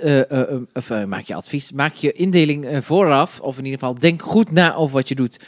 [0.73, 3.39] of maak je advies, maak je indeling vooraf.
[3.39, 5.39] Of in ieder geval denk goed na over wat je doet.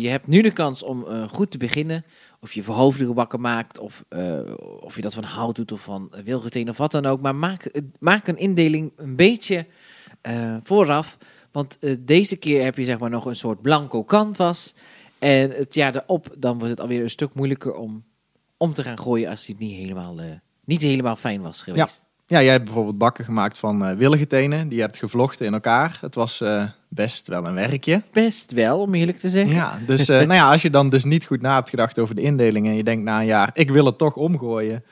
[0.00, 2.04] Je hebt nu de kans om goed te beginnen.
[2.42, 4.40] Of je verhoofdige bakken maakt, of, eh,
[4.80, 7.20] of je dat van hout doet, of van wilgeteen, of wat dan ook.
[7.20, 9.66] Maar maak, eh, maak een indeling een beetje
[10.20, 11.18] eh, vooraf.
[11.52, 14.74] Want deze keer heb je zeg maar nog een soort blanco canvas.
[15.18, 18.04] En het jaar erop, dan wordt het alweer een stuk moeilijker om
[18.56, 20.16] om te gaan gooien als die niet helemaal,
[20.64, 22.06] niet helemaal fijn was geweest.
[22.26, 24.68] Ja, jij hebt bijvoorbeeld bakken gemaakt van eh wilgetenen.
[24.68, 25.98] Die je hebt gevlochten in elkaar.
[26.00, 26.40] Het was
[26.94, 28.02] best wel een werkje.
[28.12, 29.54] Best wel, om eerlijk te zeggen.
[29.54, 32.14] Ja, dus eh, nou ja, als je dan dus niet goed na hebt gedacht over
[32.14, 34.84] de indeling en je denkt na een jaar, ik wil het toch omgooien.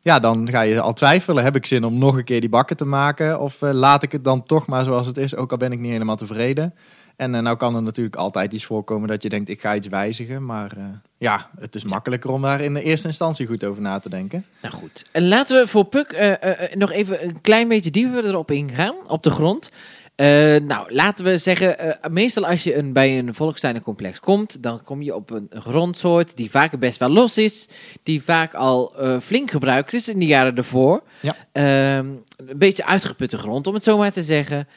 [0.00, 2.76] Ja, dan ga je al twijfelen, heb ik zin om nog een keer die bakken
[2.76, 3.40] te maken?
[3.40, 5.78] Of eh, laat ik het dan toch maar zoals het is, ook al ben ik
[5.78, 6.74] niet helemaal tevreden.
[7.16, 9.86] En eh, nou kan er natuurlijk altijd iets voorkomen dat je denkt, ik ga iets
[9.86, 10.44] wijzigen.
[10.44, 10.76] Maar
[11.18, 14.44] ja, het is makkelijker om daar in de eerste instantie goed over na te denken.
[14.62, 15.04] Nou goed.
[15.12, 16.38] En laten we voor Puk
[16.74, 19.70] nog even een klein beetje dieper erop ingaan, op de grond.
[20.18, 24.82] Eh, nou, laten we zeggen, eh, meestal als je een, bij een volkstuinencomplex komt, dan
[24.82, 27.68] kom je op een, grondsoort die vaak best wel los is,
[28.02, 31.02] die vaak al eh, flink gebruikt is in de jaren ervoor.
[31.20, 31.34] Ja.
[31.52, 34.68] Ehm, een beetje uitgeputte grond, om het zo maar te zeggen.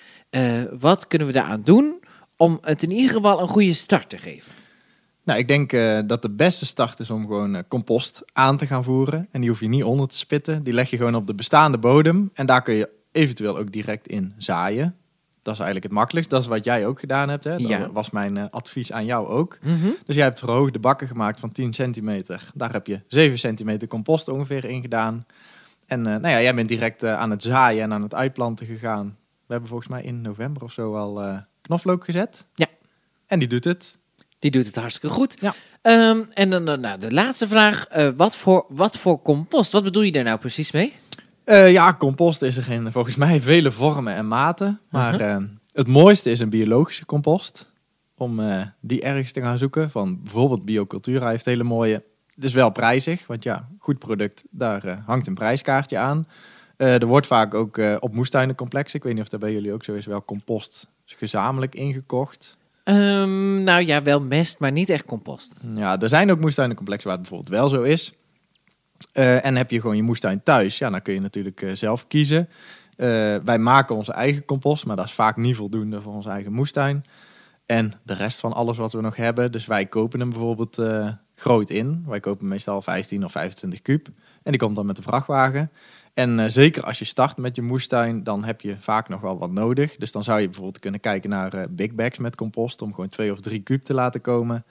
[0.80, 2.00] Wat kunnen we daaraan doen
[2.38, 4.52] om het in ieder geval een goede start te geven?
[5.24, 5.72] Nou, ik denk
[6.08, 9.28] dat de beste start is om gewoon compost aan te gaan voeren.
[9.32, 10.64] En die hoef je niet onder te spitten.
[10.64, 12.30] Die leg je gewoon op de bestaande bodem.
[12.34, 14.96] En daar kun je eventueel ook direct in zaaien.
[15.42, 16.32] Dat is eigenlijk het makkelijkst.
[16.32, 17.44] Dat is wat jij ook gedaan hebt.
[17.44, 17.58] Hè?
[17.58, 17.92] Dat Ja.
[17.92, 19.58] was mijn eh, advies aan jou ook.
[20.06, 22.46] Dus jij hebt verhoogde bakken gemaakt van 10 centimeter.
[22.54, 25.26] Daar heb je 7 centimeter compost ongeveer in gedaan.
[25.86, 28.66] En eh, nou ja, jij bent direct eh, aan het zaaien en aan het uitplanten
[28.66, 29.18] gegaan.
[29.46, 32.46] We hebben volgens mij in november of zo al knoflook gezet.
[32.56, 32.68] Ja.
[33.28, 33.98] En die doet het.
[34.40, 35.36] Die doet het hartstikke goed.
[35.40, 35.54] Ja.
[35.82, 37.88] Ehm, en dan nou, de laatste vraag.
[38.16, 39.72] wat, voor, wat voor compost?
[39.72, 40.94] Wat bedoel je daar nou precies mee?
[41.52, 44.80] Eh, ja, compost is er in volgens mij vele vormen en maten.
[44.90, 45.22] Maar Mhm.
[45.24, 45.38] eh,
[45.74, 47.72] het mooiste is een biologische compost.
[48.18, 49.90] Om eh, die ergens te gaan zoeken.
[49.90, 52.04] Van bijvoorbeeld Biocultura heeft hele mooie.
[52.36, 56.28] Het is wel prijzig, want ja, goed product, daar hangt een prijskaartje aan.
[56.78, 59.94] Er wordt vaak ook op moestuinencomplexen, ik weet niet of dat bij jullie ook zo
[59.94, 62.58] is, wel compost gezamenlijk ingekocht.
[62.84, 65.54] Ehm, nou ja, wel mest, maar niet echt compost.
[65.76, 68.14] Ja, er zijn ook moestuinencomplexen waar het bijvoorbeeld wel zo is.
[69.12, 72.08] Eh, en heb je gewoon je moestuin thuis, ja, dan kun je natuurlijk eh, zelf
[72.08, 72.50] kiezen.
[72.98, 73.08] Eh,
[73.44, 77.04] wij maken onze eigen compost, maar dat is vaak niet voldoende voor onze eigen moestuin.
[77.66, 79.52] En de rest van alles wat we nog hebben.
[79.52, 80.82] Dus wij kopen hem bijvoorbeeld
[81.36, 82.04] groot in.
[82.08, 84.08] Wij kopen meestal 15 of 25 kuub.
[84.44, 85.72] En die komt dan met de vrachtwagen.
[86.14, 89.52] En zeker als je start met je moestuin, dan heb je vaak nog wel wat
[89.52, 89.96] nodig.
[89.96, 92.82] Dus dan zou je bijvoorbeeld kunnen kijken naar big bags met compost.
[92.82, 94.66] Om gewoon twee of drie kuub te laten komen.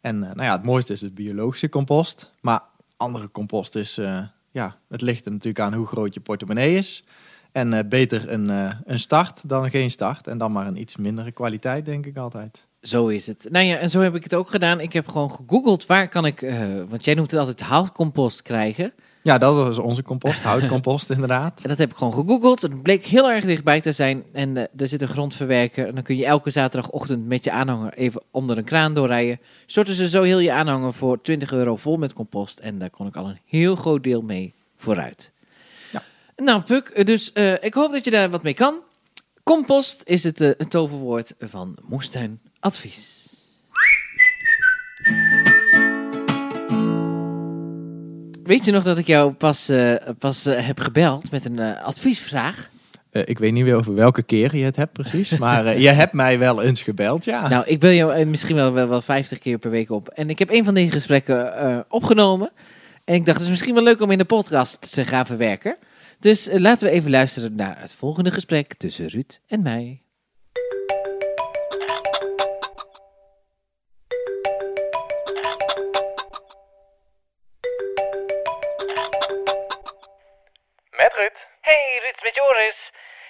[0.00, 2.32] En nou ja, het mooiste is het biologische compost.
[2.40, 2.60] Maar
[2.96, 4.18] andere compost is, eh,
[4.50, 7.04] ja, het ligt er natuurlijk aan hoe groot je portemonnee is.
[7.52, 10.26] En eh, beter een, eh, een start dan geen start.
[10.26, 12.66] En dan maar een iets mindere kwaliteit, denk ik altijd.
[12.80, 13.48] Zo is het.
[13.50, 14.80] Nou ja, en zo heb ik het ook gedaan.
[14.80, 16.40] Ik heb gewoon gegoogeld waar kan ik,
[16.88, 18.92] want jij noemt het altijd houtcompost krijgen.
[19.26, 21.60] Ja, dat was onze compost, houtcompost inderdaad.
[21.62, 22.62] En dat heb ik gewoon gegoogeld.
[22.62, 24.24] Het bleek heel erg dichtbij te zijn.
[24.32, 25.86] En eh, er zit een grondverwerker.
[25.86, 29.40] En dan kun je elke zaterdagochtend met je aanhanger even onder een kraan doorrijden.
[29.66, 32.58] Storten ze zo heel je aanhanger voor 20 euro vol met compost.
[32.58, 35.32] En daar kon ik al een heel groot deel mee vooruit.
[35.92, 36.02] Ja.
[36.36, 38.78] Nou, Puk, eh, dus eh, ik hoop dat je daar wat mee kan.
[39.42, 42.40] Compost is het, het toverwoord van Moestuin
[48.46, 51.84] Weet je nog dat ik jou pas, eh, pas eh, heb gebeld met een eh,
[51.84, 52.68] adviesvraag?
[53.10, 56.38] Ik weet niet meer over welke keer je het hebt precies, maar je hebt mij
[56.38, 57.48] wel eens gebeld, ja.
[57.48, 60.08] Nou, ik bel jou misschien wel, wel, wel 50 keer per week op.
[60.08, 62.50] En ik heb een van die gesprekken opgenomen.
[63.04, 65.76] En ik dacht, het is misschien wel leuk om in de podcast te gaan verwerken.
[66.20, 70.00] Dus laten we even luisteren naar het volgende gesprek tussen Ruud en mij.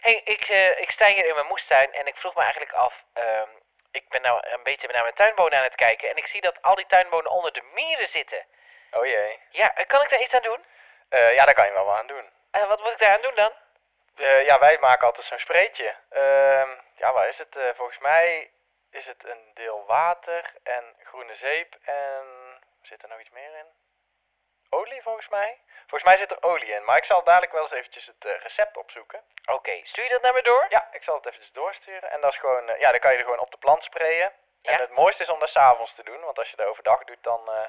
[0.06, 2.94] Hey, ik, eh, ik sta hier in mijn moestuin en ik vroeg me eigenlijk af...
[3.12, 3.48] ehm,
[3.90, 6.08] ik ben nou een beetje naar mijn tuinbonen aan het kijken...
[6.10, 8.46] en ik zie dat al die tuinbonen onder de mieren zitten.
[8.90, 9.40] Oh jee.
[9.50, 10.64] Ja, eh, kan ik daar iets aan doen?
[11.08, 12.30] Eh, ja, daar kan je wel wat aan doen.
[12.50, 13.52] Eh, wat moet ik daar aan doen dan?
[14.44, 15.94] Ja, wij maken altijd zo'n spreetje.
[16.10, 17.56] Ehm, ja, waar is het?
[17.76, 18.50] Volgens mij
[18.90, 22.24] is het een deel water en groene zeep en...
[22.82, 23.66] Zit er nog iets meer in?
[24.70, 25.58] Olie volgens mij?
[25.86, 28.40] Volgens mij zit er olie in, maar ik zal dadelijk wel eens eventjes het eh,
[28.42, 29.20] recept opzoeken.
[29.46, 30.66] Oké, stuur je dat naar me door?
[30.68, 32.10] Ja, ik zal het eventjes doorsturen.
[32.10, 34.32] En dat is gewoon, eh, ja, dan kan je er gewoon op de plant sprayen.
[34.62, 34.72] Ja.
[34.72, 37.22] En het mooiste is om dat s'avonds te doen, want als je dat overdag doet,
[37.22, 37.64] dan eh,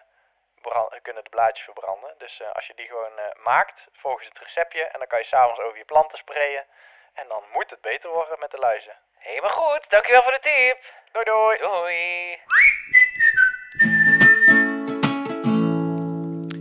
[1.02, 2.14] kunnen de blaadjes verbranden.
[2.18, 5.78] Dus als je die gewoon maakt, volgens het receptje, en dan kan je s'avonds over
[5.78, 6.66] je planten sprayen.
[7.14, 8.98] En dan moet het beter worden met de luizen.
[9.18, 10.84] Helemaal goed, dankjewel voor de tip.
[11.12, 11.58] Doei doei!
[11.58, 12.42] Doei.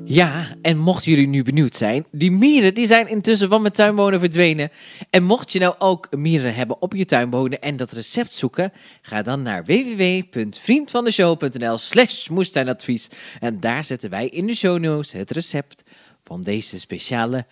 [0.09, 4.21] Ja, en mochten jullie nu benieuwd zijn, die mieren die zijn intussen van mijn tuinbonen
[4.21, 4.71] verdwenen.
[5.11, 9.23] En mocht je nou ook mieren hebben op je tuinbonen en dat recept zoeken, ga
[9.23, 13.09] dan naar www.vriendvandeshow.nl slash moestuinadvies.
[13.41, 15.83] En daar zetten wij in de show notes het recept
[16.23, 17.47] van deze speciale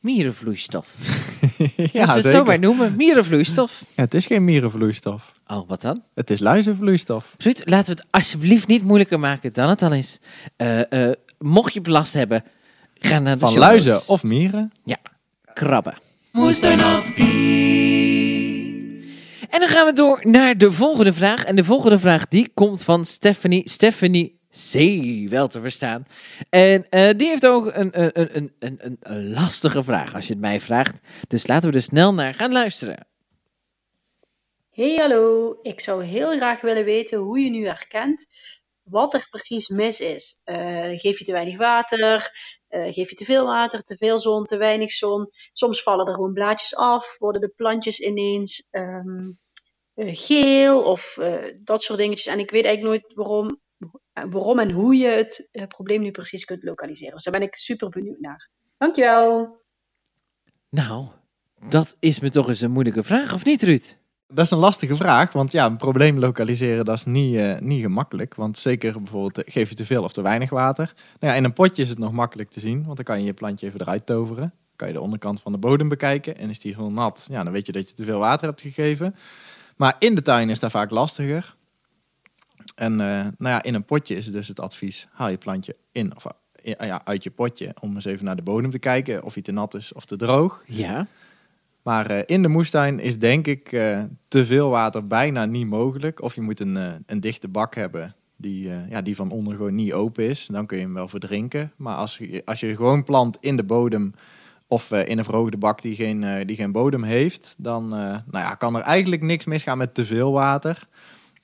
[0.00, 0.94] mierenvloeistof.
[1.76, 2.30] ja, Laten we het zeker.
[2.30, 3.84] zo maar noemen, mierenvloeistof.
[3.96, 5.32] Ja, het is geen mierenvloeistof.
[5.46, 6.02] Oh, wat dan?
[6.14, 7.34] Het is luizenvloeistof.
[7.38, 10.18] Ruud, laten we het alsjeblieft niet moeilijker maken dan het al is.
[10.56, 12.44] Eh, eh, mocht je belast hebben,
[12.94, 14.06] ga naar de Van show luizen notes.
[14.06, 14.72] of mieren.
[14.84, 14.96] Ja,
[15.54, 15.98] krabben.
[19.50, 21.44] En dan gaan we door naar de volgende vraag.
[21.44, 24.74] En de volgende vraag die komt van Stephanie, Stephanie C.
[25.30, 26.06] wel te verstaan.
[26.48, 30.32] En eh, die heeft ook een, een, een, een, een, een lastige vraag, als je
[30.32, 31.00] het mij vraagt.
[31.28, 33.06] Dus laten we er snel naar gaan luisteren.
[34.70, 38.26] Hey hallo, ik zou heel graag willen weten hoe je nu herkent
[38.90, 40.40] wat er precies mis is.
[40.44, 42.30] Eh, geef je te weinig water?
[42.68, 45.24] Eh, geef je te veel water, te veel zon, te weinig zon?
[45.52, 49.30] Soms vallen er gewoon blaadjes af, worden de plantjes ineens ehm,
[49.94, 51.18] eh, geel of
[51.62, 52.26] dat soort dingetjes.
[52.26, 53.60] En ik weet eigenlijk nooit waarom,
[54.12, 57.14] waarom en hoe je het probleem nu precies kunt lokaliseren.
[57.14, 58.50] Dus daar ben ik super benieuwd naar.
[58.78, 59.58] Dankjewel!
[60.68, 61.06] Nou,
[61.68, 63.98] dat is me toch eens een moeilijke vraag, of niet, Ruud?
[64.32, 67.82] Dat is een lastige vraag, want ja, een probleem lokaliseren dat is niet, eh, niet
[67.82, 68.34] gemakkelijk.
[68.34, 70.92] Want zeker bijvoorbeeld, eh, geef je te veel of te weinig water.
[71.18, 73.24] Nou ja, in een potje is het nog makkelijk te zien, want dan kan je
[73.24, 74.42] je plantje even eruit toveren.
[74.42, 77.44] Dan kan je de onderkant van de bodem bekijken en is die heel nat, ja,
[77.44, 79.14] dan weet je dat je te veel water hebt gegeven.
[79.76, 81.56] Maar in de tuin is dat vaak lastiger.
[82.74, 86.16] En eh, nou ja, in een potje is dus het advies, haal je plantje in
[86.16, 86.24] of
[86.62, 89.52] ja, uit je potje om eens even naar de bodem te kijken of hij te
[89.52, 90.64] nat is of te droog.
[90.66, 91.06] Ja.
[91.82, 96.22] Maar eh, in de moestuin is denk ik eh, te veel water bijna niet mogelijk.
[96.22, 99.74] Of je moet een, eh, een dichte bak hebben die, ja, die van onder gewoon
[99.74, 100.46] niet open is.
[100.46, 101.72] Dan kun je hem wel verdrinken.
[101.76, 104.14] Maar als je, als je gewoon plant in de bodem
[104.66, 108.76] of in een verhoogde bak die geen, die geen bodem heeft, dan nou ja, kan
[108.76, 110.88] er eigenlijk niks misgaan met te veel water.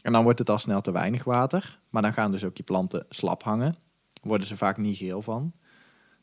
[0.02, 1.78] En dan wordt het al snel te weinig water.
[1.90, 3.74] Maar dan gaan dus ook je planten slap hangen.
[4.22, 5.52] Worden ze vaak niet geel van.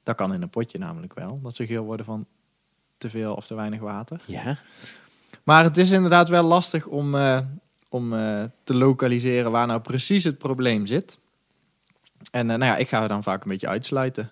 [0.04, 2.28] Dat kan in een potje namelijk wel, dat ze geel worden van
[3.04, 4.22] te veel of te weinig water.
[4.26, 4.58] Ja.
[5.44, 7.40] Maar het is inderdaad wel lastig om, eh,
[7.90, 11.18] om eh, te lokaliseren waar nou precies het probleem zit.
[12.32, 14.32] En eh, nou ja, ik ga er dan vaak een beetje uitsluiten.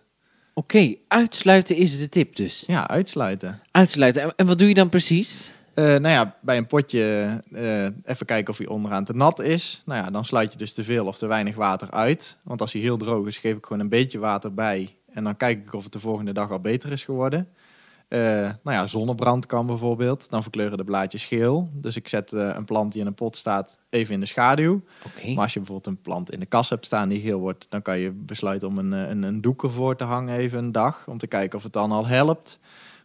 [0.53, 2.63] Oké, uitsluiten is de tip dus.
[2.67, 3.61] Ja, uitsluiten.
[3.71, 4.21] Uitsluiten.
[4.21, 5.51] En, en wat doe je dan precies?
[5.75, 7.43] Nou ja, bij een potje
[8.03, 9.81] even kijken of hij onderaan te nat is.
[9.85, 12.37] Nou ja, dan sluit je dus te veel of te weinig water uit.
[12.43, 14.95] Want als hij heel droog is, geef ik gewoon een beetje water bij.
[15.13, 17.47] En dan kijk ik of het de volgende dag al beter is geworden.
[18.11, 18.19] Eh,
[18.63, 20.29] nou ja, zonnebrand kan bijvoorbeeld.
[20.29, 21.69] Dan verkleuren de blaadjes geel.
[21.73, 24.83] Dus ik zet eh, een plant die in een pot staat even in de schaduw.
[25.03, 27.81] Maar als je bijvoorbeeld een plant in de kas hebt staan die geel wordt, dan
[27.81, 31.07] kan je besluiten om een, eh, een, een doek ervoor te hangen even een dag.
[31.07, 32.59] Om te kijken of het dan al helpt.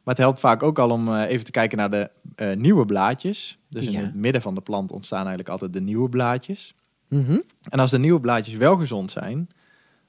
[0.04, 2.10] Maar het helpt vaak ook al om even te kijken naar de
[2.58, 3.58] nieuwe blaadjes.
[3.68, 6.74] Dus in het midden van de plant ontstaan eigenlijk altijd de nieuwe blaadjes.
[7.08, 7.38] Mhm.
[7.68, 9.48] En als de nieuwe blaadjes wel gezond zijn,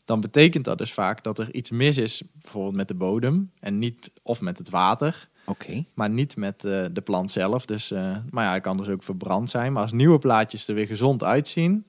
[0.08, 3.78] dan betekent dat dus vaak dat er iets mis is, bijvoorbeeld met de bodem en
[3.78, 5.84] niet, of met het water, Oké.
[5.94, 7.66] maar niet met eh, de plant zelf.
[7.66, 9.74] Dus, eh, maar ja, het kan dus ook verbrand zijn.
[9.74, 11.86] Maar als nieuwe blaadjes er weer gezond uitzien,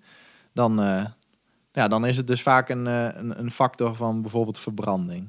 [0.52, 1.04] dan, eh,
[1.72, 5.28] ja, dan is het dus vaak een, een, een factor van bijvoorbeeld verbranding.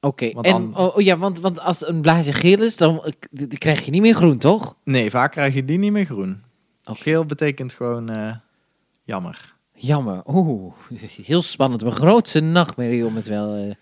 [0.00, 3.14] Oké, Want en dan- oh, oh ja, want, want als een blaadje geel is, dan,
[3.58, 4.76] krijg je niet meer groen, toch?
[4.84, 6.42] Nee, vaak krijg je die niet meer groen.
[6.82, 8.40] Geel betekent gewoon
[9.04, 9.55] jammer.
[9.76, 10.22] Jammer.
[10.26, 10.72] Oeh,
[11.24, 11.82] heel spannend.
[11.82, 13.74] Mijn grootste nachtmerrie om het wel, eh,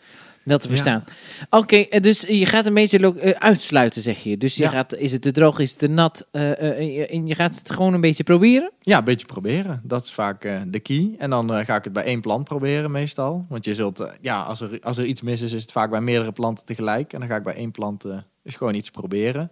[0.42, 0.74] wel te Ja.
[0.74, 1.04] verstaan.
[1.50, 4.38] Oké, eh, dus je gaat een beetje eh, uitsluiten, zeg je.
[4.38, 4.68] Dus je Ja.
[4.68, 6.26] gaat, is het te droog, is het te nat?
[6.32, 8.70] en je- gaat het gewoon een beetje proberen?
[8.78, 9.80] Ja, een beetje proberen.
[9.84, 11.14] Dat is vaak de key.
[11.18, 13.46] En dan ga ik het bij één plant proberen meestal.
[13.48, 16.00] Want je zult, ja, als er, als er iets mis is, is het vaak bij
[16.00, 17.12] meerdere planten tegelijk.
[17.12, 18.04] En dan ga ik bij één plant
[18.42, 19.50] dus gewoon iets proberen.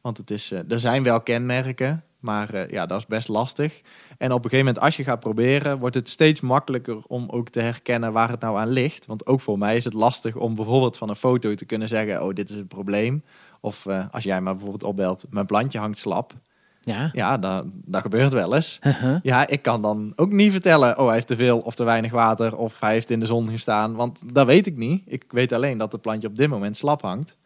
[0.00, 3.80] Want het is, er zijn wel kenmerken, maar eh, ja, dat is best lastig.
[4.18, 7.48] En op een gegeven moment, als je gaat proberen, wordt het steeds makkelijker om ook
[7.48, 9.06] te herkennen waar het nou aan ligt.
[9.06, 12.24] Want ook voor mij is het lastig om bijvoorbeeld van een foto te kunnen zeggen,
[12.24, 13.22] oh, dit is het probleem.
[13.60, 16.32] Of eh, als jij me bijvoorbeeld opbelt, mijn plantje hangt slap.
[16.80, 17.10] Ja.
[17.12, 18.78] Ja, dat, dat gebeurt wel eens.
[18.82, 19.16] Uh-huh.
[19.22, 22.12] Ja, ik kan dan ook niet vertellen, oh, hij heeft te veel of te weinig
[22.12, 25.02] water of hij heeft in de zon gestaan, want dat weet ik niet.
[25.06, 27.36] Ik weet alleen dat het plantje op dit moment slap hangt.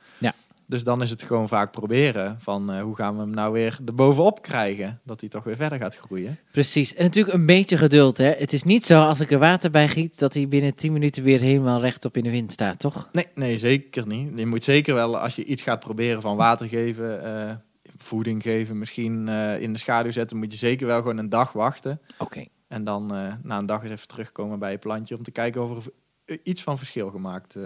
[0.67, 3.79] Dus dan is het gewoon vaak proberen van eh, hoe gaan we hem nou weer
[3.87, 6.39] erbovenop krijgen, dat hij toch weer verder gaat groeien.
[6.53, 6.95] Precies.
[6.95, 8.31] En natuurlijk een beetje geduld, hè.
[8.31, 11.23] Het is niet zo als ik er water bij giet, dat hij binnen 10 minuten
[11.23, 13.09] weer helemaal rechtop in de wind staat, toch?
[13.13, 14.39] Nee, nee, zeker niet.
[14.39, 17.55] Je moet zeker wel, als je iets gaat proberen van water geven, eh,
[17.97, 21.53] voeding geven, misschien eh, in de schaduw zetten, moet je zeker wel gewoon een dag
[21.53, 22.01] wachten.
[22.19, 22.45] Oké.
[22.69, 23.07] En dan
[23.43, 25.91] na een dag eens even terugkomen bij je plantje om te kijken of
[26.25, 27.57] er iets van verschil gemaakt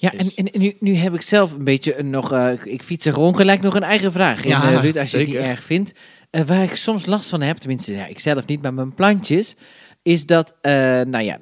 [0.00, 3.06] Ja, en, en nu, nu heb ik zelf een beetje een nog, eh, ik- fiets
[3.06, 5.36] er gewoon gelijk nog een eigen vraag in, Ja, eh, Ruud, als je het niet
[5.36, 5.92] erg vindt.
[6.30, 9.54] Eh, waar ik soms last van heb, tenminste, ja, ik zelf niet, maar mijn plantjes,
[10.02, 11.38] is dat, nou ja,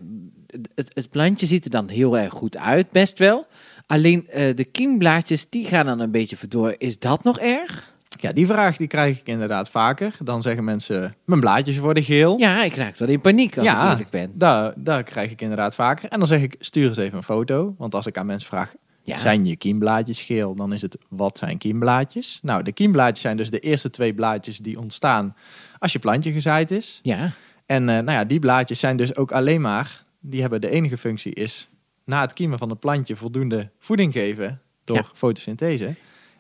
[0.75, 3.47] het, het plantje ziet er dan heel erg goed uit, best wel.
[3.87, 6.75] Alleen de kiemblaadjes, die gaan dan een beetje verdoor.
[6.79, 7.93] Is dat nog erg?
[8.21, 10.17] Ja, die vraag die krijg ik inderdaad vaker.
[10.23, 12.39] Dan zeggen mensen, mijn blaadjes worden geel.
[12.39, 14.31] Ja, ik raak wel in paniek als ik Ja, eerlijk ben.
[14.35, 16.09] daar, daar krijg ik inderdaad vaker.
[16.09, 17.75] En dan zeg ik, stuur eens even een foto.
[17.79, 19.19] Want als ik aan mensen vraag, Ja.
[19.19, 20.55] zijn je kiemblaadjes geel?
[20.55, 22.39] Dan is het, wat zijn kiemblaadjes?
[22.43, 25.37] Nou, de kiemblaadjes zijn dus de eerste twee blaadjes die ontstaan
[25.79, 27.01] als je plantje gezaaid is.
[27.03, 27.31] Ja,
[27.67, 30.97] En eh, nou ja, die blaadjes zijn dus ook alleen maar, die hebben de enige
[30.97, 31.69] functie is
[32.05, 35.05] na het kiemen van het plantje voldoende voeding geven door Ja.
[35.15, 35.95] fotosynthese.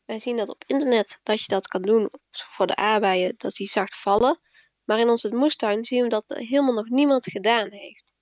[0.04, 3.68] Wij zien dat op internet dat je dat kan doen voor de aardbeien, dat die
[3.68, 4.40] zacht vallen.
[4.84, 8.13] Maar in onze moestuin zien we dat helemaal nog niemand gedaan heeft.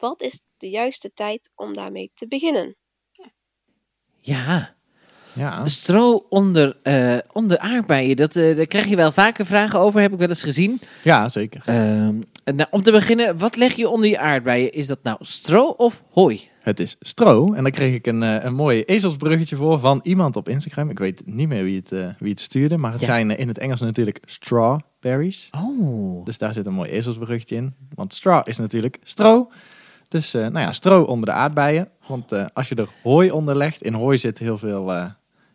[0.00, 2.76] Wat is de juiste tijd om daarmee te beginnen?
[4.16, 4.74] Ja,
[5.32, 10.00] Ja, stro onder, eh, onder aardbeien, dat, eh, daar krijg je wel vaker vragen over,
[10.00, 10.80] heb ik wel eens gezien.
[11.04, 11.62] ja zeker.
[11.64, 14.72] Ehm, nou, om te beginnen, wat leg je onder je aardbeien?
[14.72, 16.48] Is dat nou stro of hooi?
[16.60, 17.52] Het is stro.
[17.52, 20.90] En daar kreeg ik een, eh, een mooi ezelsbruggetje voor van iemand op Instagram.
[20.90, 22.76] Ik weet niet meer wie het, wie het stuurde.
[22.78, 23.06] Maar het Ja.
[23.06, 25.48] zijn in het Engels natuurlijk strawberries.
[25.50, 26.24] Oh.
[26.24, 27.74] Dus daar zit een mooi ezelsbruggetje in.
[27.94, 29.50] Want straw is natuurlijk stro.
[30.10, 31.88] Dus eh, nou ja, stro onder de aardbeien.
[32.06, 34.96] Want eh, als je er hooi onder legt, in hooi zit heel veel, eh,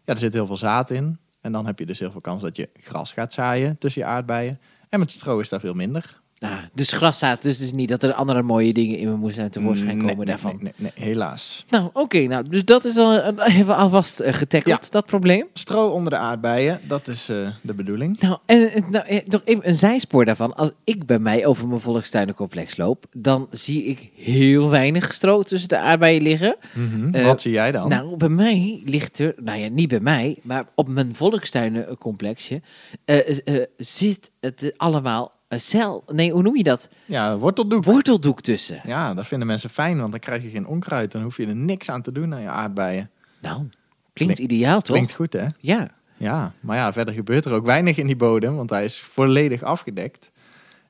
[0.03, 1.19] ja, er zit heel veel zaad in.
[1.41, 4.07] En dan heb je dus heel veel kans dat je gras gaat zaaien tussen je
[4.07, 4.59] aardbeien.
[4.89, 6.21] En met stro is daar veel minder.
[6.49, 9.49] Nou, dus graszaad, dus het is niet dat er andere mooie dingen in mijn moestuin
[9.49, 10.57] tevoorschijn komen nee, daarvan.
[10.61, 11.65] Nee, nee, nee, helaas.
[11.69, 14.89] Nou, oké, nou, dus dat is al, hebben we alvast eh, getackled, Ja.
[14.91, 15.47] dat probleem.
[15.53, 18.19] Stro onder de aardbeien, dat is eh, de bedoeling.
[18.19, 20.55] Nou, en eh, nou, eh, nog even een zijspoor daarvan.
[20.55, 25.69] Als ik bij mij over mijn volkstuinencomplex loop, dan zie ik heel weinig stro tussen
[25.69, 26.55] de aardbeien liggen.
[26.73, 27.09] Mhm.
[27.15, 27.89] Eh, Wat zie jij dan?
[27.89, 32.61] Nou, bij mij ligt er, nou ja, niet bij mij, maar op mijn volkstuinencomplexje
[33.05, 36.03] eh, eh, zit het allemaal een cel.
[36.07, 36.89] Nee, hoe noem je dat?
[37.05, 37.83] ja, worteldoek.
[37.83, 38.81] Worteldoek tussen.
[38.85, 41.11] Ja, dat vinden mensen fijn, want dan krijg je geen onkruid.
[41.11, 43.09] Dan hoef je er niks aan te doen aan je aardbeien.
[43.41, 43.67] Nou,
[44.13, 44.95] klinkt ideaal toch?
[44.95, 45.45] Klinkt goed, hè?
[45.57, 45.89] Ja.
[46.17, 49.63] Ja, maar ja, verder gebeurt er ook weinig in die bodem, want hij is volledig
[49.63, 50.31] afgedekt.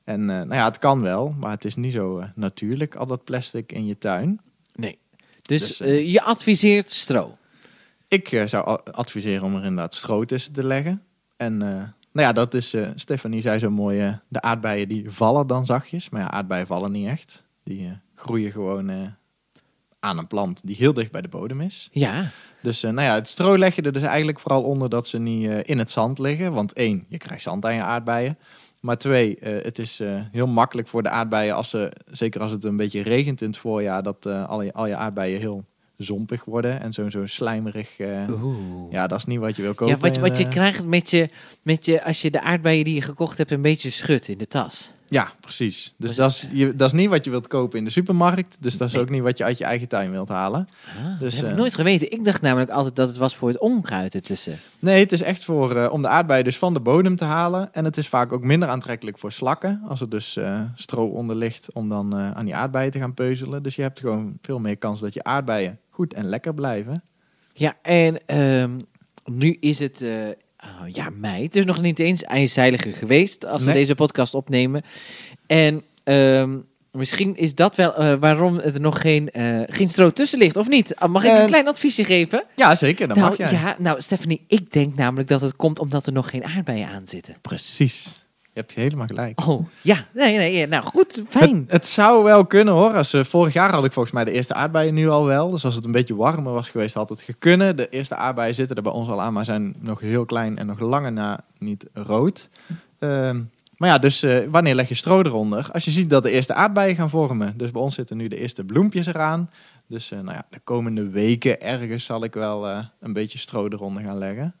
[0.04, 3.06] En eh, nou ja, het kan wel, maar het is niet zo eh, natuurlijk, al
[3.06, 4.40] dat plastic in je tuin.
[4.74, 4.98] Nee.
[5.42, 7.36] Dus, Dus, eh, eh, je adviseert stro.
[8.08, 11.02] Ik eh, zou adviseren om er inderdaad stro tussen te leggen.
[11.36, 11.82] En eh,
[12.16, 15.66] nou ja, dat is, eh Stefanie zei zo mooi, eh, de aardbeien die vallen dan
[15.66, 16.08] zachtjes.
[16.08, 17.44] Maar ja, aardbeien vallen niet echt.
[17.62, 19.14] Die eh, groeien gewoon
[20.00, 21.88] aan een plant die heel dicht bij de bodem is.
[21.92, 22.30] Ja.
[22.62, 25.50] Dus nou ja, het stro leg je er dus eigenlijk vooral onder dat ze niet
[25.68, 26.52] in het zand liggen.
[26.52, 28.38] Want één, je krijgt zand aan je aardbeien.
[28.80, 30.00] Maar twee, het is
[30.30, 33.58] heel makkelijk voor de aardbeien, als ze, zeker als het een beetje regent in het
[33.58, 35.64] voorjaar, dat al, je, al je aardbeien heel
[35.96, 37.98] zompig worden en zo'n zo slijmerig.
[37.98, 38.28] eh,
[38.90, 39.94] ja, dat is niet wat je wil kopen.
[39.94, 41.28] Ja, wat, je- wat je eh, krijgt met je,
[41.62, 44.46] met je, als je de aardbeien die je gekocht hebt een beetje schudt in de
[44.46, 44.90] tas.
[45.08, 45.94] Ja, precies.
[45.96, 48.56] Dus dat is, je, dat is niet wat je wilt kopen in de supermarkt.
[48.60, 49.02] Dus dat is Nee.
[49.02, 50.68] ook niet wat je uit je eigen tuin wilt halen.
[50.88, 52.12] Ah, Dus, dat heb ik eh, nooit geweten.
[52.12, 54.58] Ik dacht namelijk altijd dat het was voor het onkruid ertussen.
[54.78, 57.74] Nee, het is echt voor, eh, om de aardbeien dus van de bodem te halen.
[57.74, 59.82] En het is vaak ook minder aantrekkelijk voor slakken.
[59.88, 63.62] Als er dus eh, stro onder ligt om dan aan die aardbeien te gaan peuzelen.
[63.62, 67.02] Dus je hebt gewoon veel meer kans dat je aardbeien goed en lekker blijven.
[67.52, 68.78] Ja, en ehm,
[69.24, 70.04] nu is het
[70.82, 71.42] oh, ja, mei.
[71.42, 74.82] Het is nog niet eens ijszeiliger geweest als we deze podcast opnemen.
[75.46, 76.56] En ehm,
[76.92, 80.68] misschien is dat wel eh, waarom er nog geen, eh, geen stro tussen ligt, of
[80.68, 80.96] niet?
[80.96, 82.44] Ah, Mag ik Eh, een klein adviesje geven?
[82.56, 83.08] Ja, zeker.
[83.08, 83.50] Dat nou, mag jij.
[83.50, 87.06] ja, nou, Stephanie, ik denk namelijk dat het komt omdat er nog geen aardbeien aan
[87.06, 87.36] zitten.
[87.42, 88.24] Precies.
[88.56, 89.46] Je hebt helemaal gelijk.
[89.46, 90.06] Oh, ja.
[90.12, 91.56] Nee, nee, nou goed, fijn.
[91.56, 92.96] Het, het zou wel kunnen hoor.
[92.96, 95.50] Als, eh, vorig jaar had ik volgens mij de eerste aardbeien nu al wel.
[95.50, 97.76] Dus als het een beetje warmer was geweest, had het gekunnen.
[97.76, 100.66] De eerste aardbeien zitten er bij ons al aan, maar zijn nog heel klein en
[100.66, 102.48] nog lange na niet rood.
[102.98, 103.42] Ehm,
[103.76, 105.68] maar ja, dus eh, wanneer leg je stro eronder?
[105.72, 107.54] Als je ziet dat de eerste aardbeien gaan vormen.
[107.56, 109.50] Dus bij ons zitten nu de eerste bloempjes eraan.
[109.86, 112.66] Dus eh, nou ja, de komende weken ergens zal ik wel
[113.00, 114.54] een beetje stro eronder gaan leggen.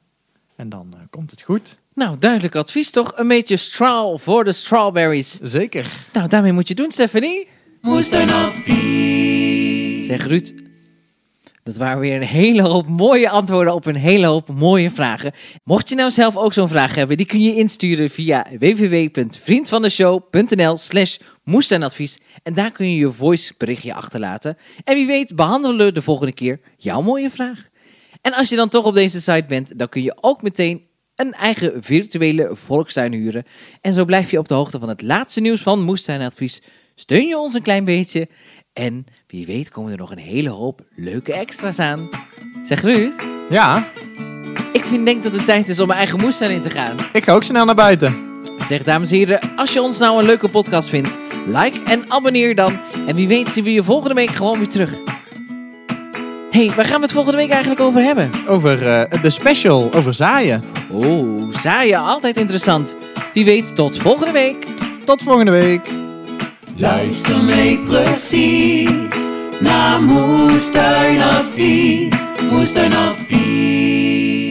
[0.56, 1.78] En dan komt het goed.
[1.96, 3.12] Nou, duidelijk advies toch?
[3.14, 5.38] Een beetje straw voor de strawberries.
[5.42, 5.86] Zeker.
[6.12, 7.48] Nou, daarmee moet je doen, Stephanie.
[7.80, 10.06] Moestuinadvies.
[10.06, 10.52] Zeg Ruud,
[11.62, 15.32] dat waren weer een hele hoop mooie antwoorden op een hele hoop mooie vragen.
[15.64, 21.16] Mocht je nou zelf ook zo'n vraag hebben, die kun je insturen via www.vriendvandeshow.nl slash
[21.44, 22.20] moestuinadvies.
[22.42, 24.56] En daar kun je je voice berichtje achterlaten.
[24.84, 27.68] En wie weet behandelen we de volgende keer jouw mooie vraag.
[28.20, 30.85] En als je dan toch op deze site bent, dan kun je ook meteen
[31.16, 33.44] een eigen virtuele volkstuin huren.
[33.80, 36.62] En zo blijf je op de hoogte van het laatste nieuws van Moestuinadvies.
[36.94, 38.28] Steun je ons een klein beetje.
[38.72, 42.08] En wie weet komen er nog een hele hoop leuke extra's aan.
[42.64, 43.12] Zeg Ruud,
[43.50, 43.88] Ja,
[44.72, 46.96] ik vind denk dat het tijd is om mijn eigen moestuin in te gaan.
[47.12, 48.24] ik ga ook snel naar buiten.
[48.58, 52.54] Zeg dames en heren, als je ons nou een leuke podcast vindt, like en abonneer
[52.54, 52.78] dan.
[53.06, 54.90] En wie weet zien we je volgende week gewoon weer terug.
[56.50, 58.30] Hey, waar gaan we het volgende week eigenlijk over hebben?
[58.46, 60.62] Over eh, de special, over zaaien.
[60.90, 62.96] Oh, zaaien, altijd interessant.
[63.34, 64.66] Wie weet, tot volgende week.
[65.04, 65.88] Tot volgende week.
[66.76, 69.30] Luister mee precies
[69.60, 72.14] naar Moestuinadvies.
[72.50, 74.45] Moestuinadvies.